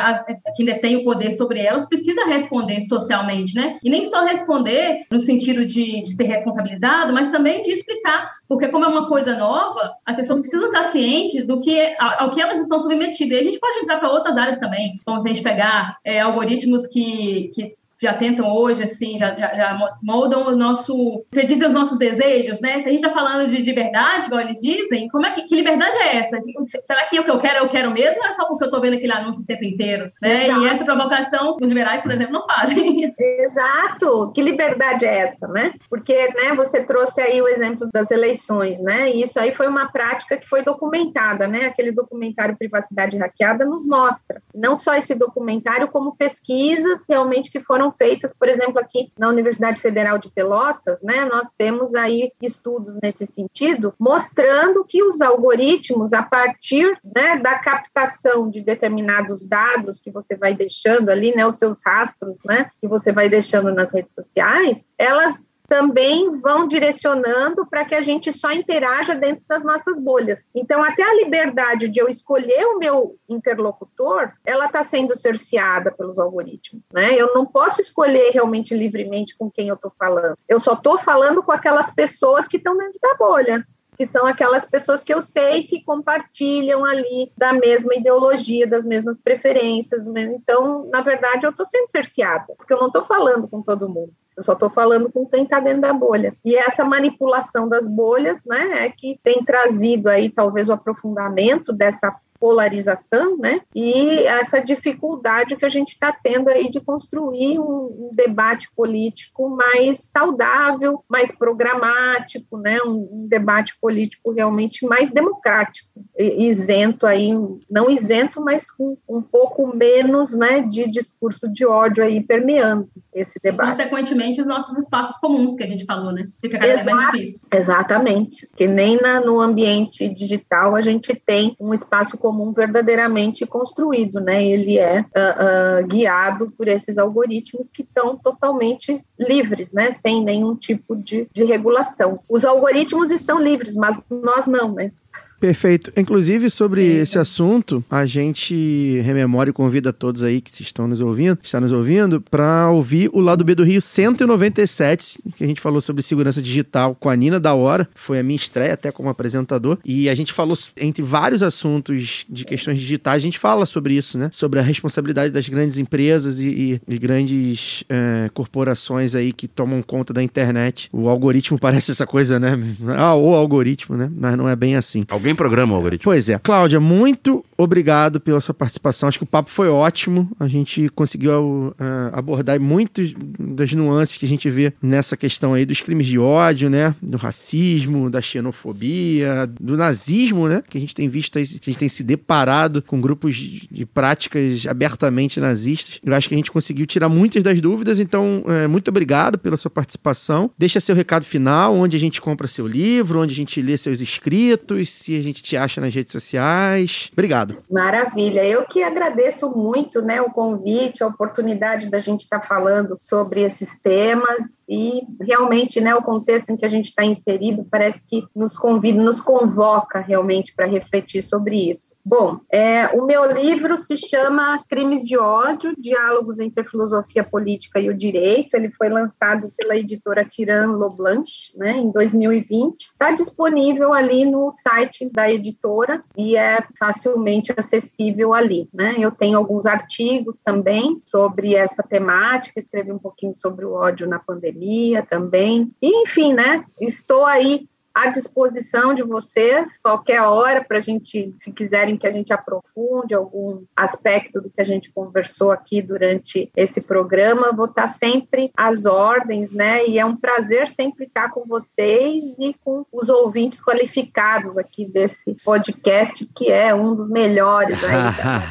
[0.55, 3.77] quem detém o poder sobre elas, precisa responder socialmente, né?
[3.83, 8.67] E nem só responder no sentido de, de ser responsabilizado, mas também de explicar, porque
[8.67, 12.41] como é uma coisa nova, as pessoas precisam estar cientes do que, ao, ao que
[12.41, 13.37] elas estão submetidas.
[13.37, 16.19] E a gente pode entrar para outras áreas também, como se a gente pegar é,
[16.19, 21.73] algoritmos que, que já tentam hoje, assim, já, já, já, moldam o nosso, predizem os
[21.73, 22.81] nossos desejos, né?
[22.81, 25.95] Se a gente está falando de liberdade, igual eles dizem, como é que, que liberdade
[25.97, 26.37] é essa?
[26.83, 28.81] Será que o que eu quero, eu quero mesmo ou é só porque eu estou
[28.81, 30.11] vendo aquele anúncio o tempo inteiro?
[30.21, 30.47] Né?
[30.47, 33.13] E essa provocação, os liberais, por exemplo, não fazem.
[33.19, 34.31] Exato!
[34.33, 35.73] Que liberdade é essa, né?
[35.89, 39.11] Porque, né, você trouxe aí o exemplo das eleições, né?
[39.11, 41.65] E isso aí foi uma prática que foi documentada, né?
[41.65, 44.41] Aquele documentário Privacidade Hackeada nos mostra.
[44.55, 49.79] Não só esse documentário, como pesquisas realmente que foram feitas, por exemplo, aqui na Universidade
[49.79, 56.23] Federal de Pelotas, né, nós temos aí estudos nesse sentido, mostrando que os algoritmos, a
[56.23, 61.79] partir né, da captação de determinados dados que você vai deixando ali, né, os seus
[61.85, 67.95] rastros, né, que você vai deixando nas redes sociais, elas também vão direcionando para que
[67.95, 70.51] a gente só interaja dentro das nossas bolhas.
[70.53, 76.19] Então, até a liberdade de eu escolher o meu interlocutor, ela está sendo cerceada pelos
[76.19, 77.15] algoritmos, né?
[77.15, 80.37] Eu não posso escolher realmente livremente com quem eu estou falando.
[80.45, 83.65] Eu só estou falando com aquelas pessoas que estão dentro da bolha
[83.97, 89.21] que são aquelas pessoas que eu sei que compartilham ali da mesma ideologia, das mesmas
[89.21, 90.03] preferências.
[90.05, 90.23] Né?
[90.23, 94.11] Então, na verdade, eu estou sendo cerceada, porque eu não estou falando com todo mundo.
[94.35, 96.35] Eu só estou falando com quem está dentro da bolha.
[96.43, 102.15] E essa manipulação das bolhas, né, é que tem trazido aí talvez o aprofundamento dessa
[102.41, 103.61] polarização, né?
[103.75, 109.99] E essa dificuldade que a gente está tendo aí de construir um, debate político mais
[110.05, 112.79] saudável, mais programático, né?
[112.83, 115.87] Um, debate político realmente mais democrático,
[116.17, 117.31] isento aí,
[117.69, 123.39] não isento, mas com um pouco menos, né, de discurso de ódio aí permeando esse
[123.41, 123.77] debate.
[123.77, 126.27] Consequentemente, os nossos espaços comuns que a gente falou, né?
[126.41, 127.47] Fica cada vez mais difícil.
[127.53, 133.45] Exatamente, que nem na, no ambiente digital a gente tem um espaço comum comum verdadeiramente
[133.45, 134.41] construído, né?
[134.41, 139.91] Ele é uh, uh, guiado por esses algoritmos que estão totalmente livres, né?
[139.91, 142.21] Sem nenhum tipo de, de regulação.
[142.29, 144.93] Os algoritmos estão livres, mas nós não, né?
[145.41, 145.91] Perfeito.
[145.97, 147.01] Inclusive, sobre Eita.
[147.01, 151.71] esse assunto, a gente rememora e convida todos aí que estão nos ouvindo, está nos
[151.71, 156.39] ouvindo, para ouvir o lado B do Rio 197, que a gente falou sobre segurança
[156.43, 157.89] digital com a Nina da Hora.
[157.95, 159.79] Foi a minha estreia até como apresentador.
[159.83, 164.19] E a gente falou, entre vários assuntos de questões digitais, a gente fala sobre isso,
[164.19, 164.29] né?
[164.31, 169.81] Sobre a responsabilidade das grandes empresas e, e, e grandes é, corporações aí que tomam
[169.81, 170.87] conta da internet.
[170.93, 172.59] O algoritmo parece essa coisa, né?
[172.95, 174.07] Ah, o algoritmo, né?
[174.15, 175.03] Mas não é bem assim.
[175.09, 176.03] Alguém Alguém programa algoritmo.
[176.03, 176.37] Pois é.
[176.39, 179.07] Cláudia, muito obrigado pela sua participação.
[179.07, 180.29] Acho que o papo foi ótimo.
[180.39, 181.75] A gente conseguiu uh,
[182.11, 186.69] abordar muitas das nuances que a gente vê nessa questão aí dos crimes de ódio,
[186.69, 186.93] né?
[187.01, 190.63] Do racismo, da xenofobia, do nazismo, né?
[190.69, 195.39] Que a gente tem visto, a gente tem se deparado com grupos de práticas abertamente
[195.39, 195.99] nazistas.
[196.03, 197.99] Eu acho que a gente conseguiu tirar muitas das dúvidas.
[197.99, 200.51] Então, uh, muito obrigado pela sua participação.
[200.57, 204.01] Deixa seu recado final, onde a gente compra seu livro, onde a gente lê seus
[204.01, 207.09] escritos, se a gente te acha nas redes sociais.
[207.13, 207.57] Obrigado.
[207.69, 208.43] Maravilha.
[208.45, 213.41] Eu que agradeço muito né, o convite, a oportunidade da gente estar tá falando sobre
[213.41, 218.25] esses temas e realmente, né, o contexto em que a gente está inserido parece que
[218.33, 221.93] nos convida, nos convoca realmente para refletir sobre isso.
[222.05, 227.81] Bom, é, o meu livro se chama Crimes de Ódio, Diálogos entre a Filosofia Política
[227.81, 228.55] e o Direito.
[228.55, 232.81] Ele foi lançado pela editora Tiran Loblanche, né, em 2020.
[232.81, 238.95] Está disponível ali no site da editora e é facilmente acessível ali, né?
[238.97, 244.17] Eu tenho alguns artigos também sobre essa temática, escrevi um pouquinho sobre o ódio na
[244.17, 244.60] pandemia
[245.09, 245.71] também.
[245.81, 246.63] E, enfim, né?
[246.79, 252.11] Estou aí à disposição de vocês, qualquer hora, para a gente, se quiserem que a
[252.11, 257.87] gente aprofunde algum aspecto do que a gente conversou aqui durante esse programa, vou estar
[257.87, 259.85] sempre às ordens, né?
[259.87, 265.35] E é um prazer sempre estar com vocês e com os ouvintes qualificados aqui desse
[265.43, 267.77] podcast, que é um dos melhores.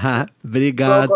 [0.44, 1.10] Obrigado.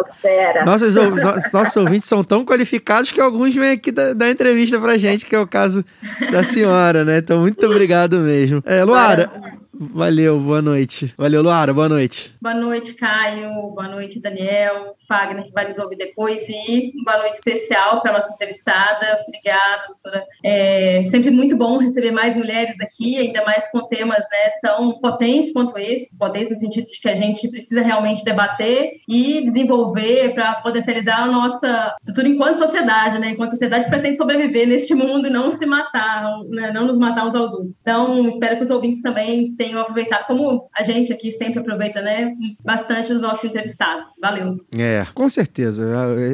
[0.64, 0.94] Nossos,
[1.52, 5.34] nossos ouvintes são tão qualificados que alguns vêm aqui dar, dar entrevista pra gente, que
[5.34, 5.84] é o caso
[6.30, 7.18] da senhora, né?
[7.18, 8.62] Então, muito obrigado mesmo.
[8.64, 9.30] É, Luara,
[9.76, 11.12] Valeu, boa noite.
[11.18, 12.32] Valeu, Luara, boa noite.
[12.40, 13.50] Boa noite, Caio.
[13.74, 14.94] Boa noite, Daniel.
[15.08, 16.42] Fagner, que vai nos ouvir depois.
[16.48, 19.20] E boa noite especial para a nossa entrevistada.
[19.26, 20.24] Obrigada, doutora.
[20.44, 25.52] É sempre muito bom receber mais mulheres aqui, ainda mais com temas né, tão potentes
[25.52, 30.54] quanto esse potentes no sentido de que a gente precisa realmente debater e desenvolver para
[30.56, 33.30] potencializar a nossa estrutura enquanto sociedade, né?
[33.30, 37.34] Enquanto sociedade pretende sobreviver neste mundo e não se matar, né, não nos matar uns
[37.34, 37.80] aos outros.
[37.80, 42.34] Então, espero que os ouvintes também tenham aproveitado, como a gente aqui sempre aproveita, né?
[42.64, 44.10] Bastante os nossos entrevistados.
[44.20, 44.56] Valeu.
[44.76, 45.84] É, com certeza.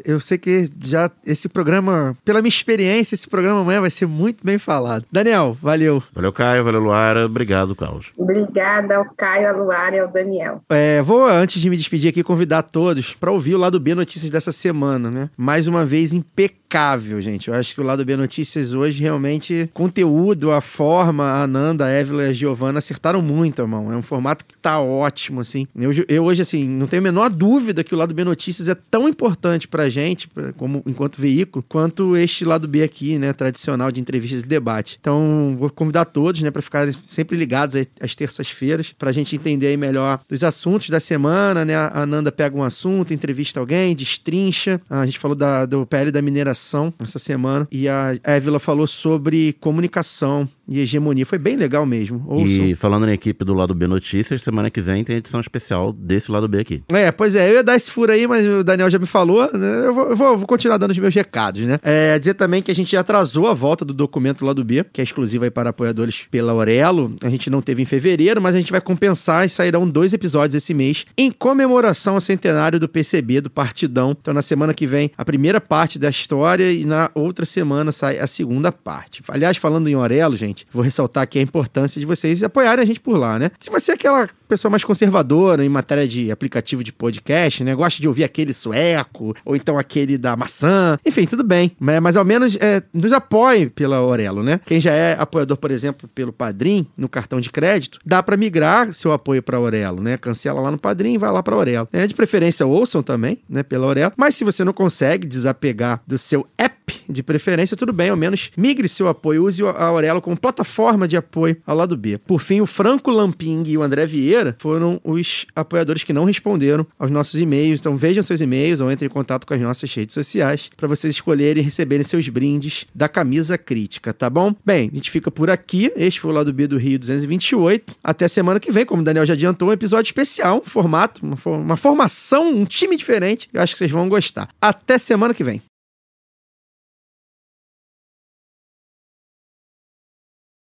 [0.04, 4.44] Eu sei que já esse programa, pela minha experiência, esse programa amanhã vai ser muito
[4.44, 5.04] bem falado.
[5.10, 6.02] Daniel, valeu.
[6.12, 6.64] Valeu, Caio.
[6.64, 7.26] Valeu, Luara.
[7.26, 8.12] Obrigado, Carlos.
[8.16, 10.62] Obrigada ao Caio, a Luara e ao Daniel.
[10.68, 14.30] É, vou, antes de me despedir aqui, convidar todos para ouvir o lado B Notícias
[14.30, 15.30] dessa semana, né?
[15.36, 17.48] Mais uma vez, impecável, gente.
[17.48, 22.00] Eu acho que o lado B Notícias hoje realmente, conteúdo, a forma, a Ananda, a
[22.00, 23.92] Evelyn e a Giovana acertaram muito, irmão.
[23.92, 25.66] É um formato que tá ótimo, assim.
[25.74, 28.74] Eu, eu hoje, assim, não tenho a menor dúvida que o lado B Notícias é
[28.74, 34.00] tão importante pra gente, como enquanto veículo, quanto este lado B aqui, né, tradicional de
[34.00, 34.98] entrevistas e debate.
[35.00, 39.76] Então, vou convidar todos, né, para ficarem sempre ligados às terças-feiras, pra gente entender aí
[39.76, 41.74] melhor os assuntos da semana, né?
[41.74, 44.80] A Ananda pega um assunto, entrevista alguém, destrincha.
[44.88, 49.54] A gente falou da, do PL da mineração essa semana e a Évila falou sobre
[49.54, 51.26] comunicação e hegemonia.
[51.26, 52.24] Foi bem legal mesmo.
[52.26, 52.64] Ouçam.
[52.64, 56.30] E falando em equipe do lado B Notícias, semana que vem tem edição especial desse
[56.30, 56.82] lado B aqui.
[56.88, 59.50] É, pois é, eu ia dar esse furo aí, mas o Daniel já me falou,
[59.52, 59.86] né?
[59.86, 61.78] Eu vou, eu vou, vou continuar dando os meus recados, né?
[61.82, 65.04] É, dizer também que a gente atrasou a volta do documento lado B, que é
[65.04, 67.14] exclusivo aí para apoiadores pela Aurelo.
[67.22, 70.54] A gente não teve em fevereiro, mas a gente vai compensar e sairão dois episódios
[70.54, 74.16] esse mês em comemoração ao centenário do PCB, do Partidão.
[74.20, 78.18] Então, na semana que vem, a primeira parte da história e na outra semana sai
[78.18, 79.22] a segunda parte.
[79.28, 83.00] Aliás, falando em Aurelo, gente, vou ressaltar aqui a importância de vocês apoiarem a gente
[83.00, 83.50] por lá, né?
[83.58, 87.72] Se você é aquela pessoa mais conservadora em matéria de aplicativo de podcast, né?
[87.72, 91.70] Gosta de ouvir aquele sueco, ou então aquele da maçã, enfim, tudo bem.
[91.78, 94.60] Mas, mas ao menos é, nos apoie pela Aurelo, né?
[94.66, 98.92] Quem já é apoiador, por exemplo, pelo Padrim, no cartão de crédito, dá para migrar
[98.92, 100.16] seu apoio para Aurelo, né?
[100.16, 101.88] Cancela lá no Padrim e vai lá para Aurelo.
[101.92, 103.62] É, de preferência, ouçam também, né?
[103.62, 104.12] Pela Aurelo.
[104.16, 108.50] Mas se você não consegue desapegar do seu app de preferência, tudo bem, ao menos
[108.56, 112.18] migre seu apoio, use a Aurelo como plataforma de apoio ao lado B.
[112.18, 116.86] Por fim, o Franco Lamping e o André Vieira foram os apoiadores que não responderam
[116.98, 117.80] aos nossos e-mails.
[117.80, 121.14] Então vejam seus e-mails ou entrem em contato com as nossas redes sociais para vocês
[121.14, 124.54] escolherem e receberem seus brindes da camisa crítica, tá bom?
[124.64, 125.92] Bem, a gente fica por aqui.
[125.96, 127.96] Este foi o lado B do Rio 228.
[128.02, 131.36] Até semana que vem, como o Daniel já adiantou, um episódio especial, um formato, uma,
[131.56, 133.48] uma formação, um time diferente.
[133.52, 134.48] Eu acho que vocês vão gostar.
[134.60, 135.62] Até semana que vem.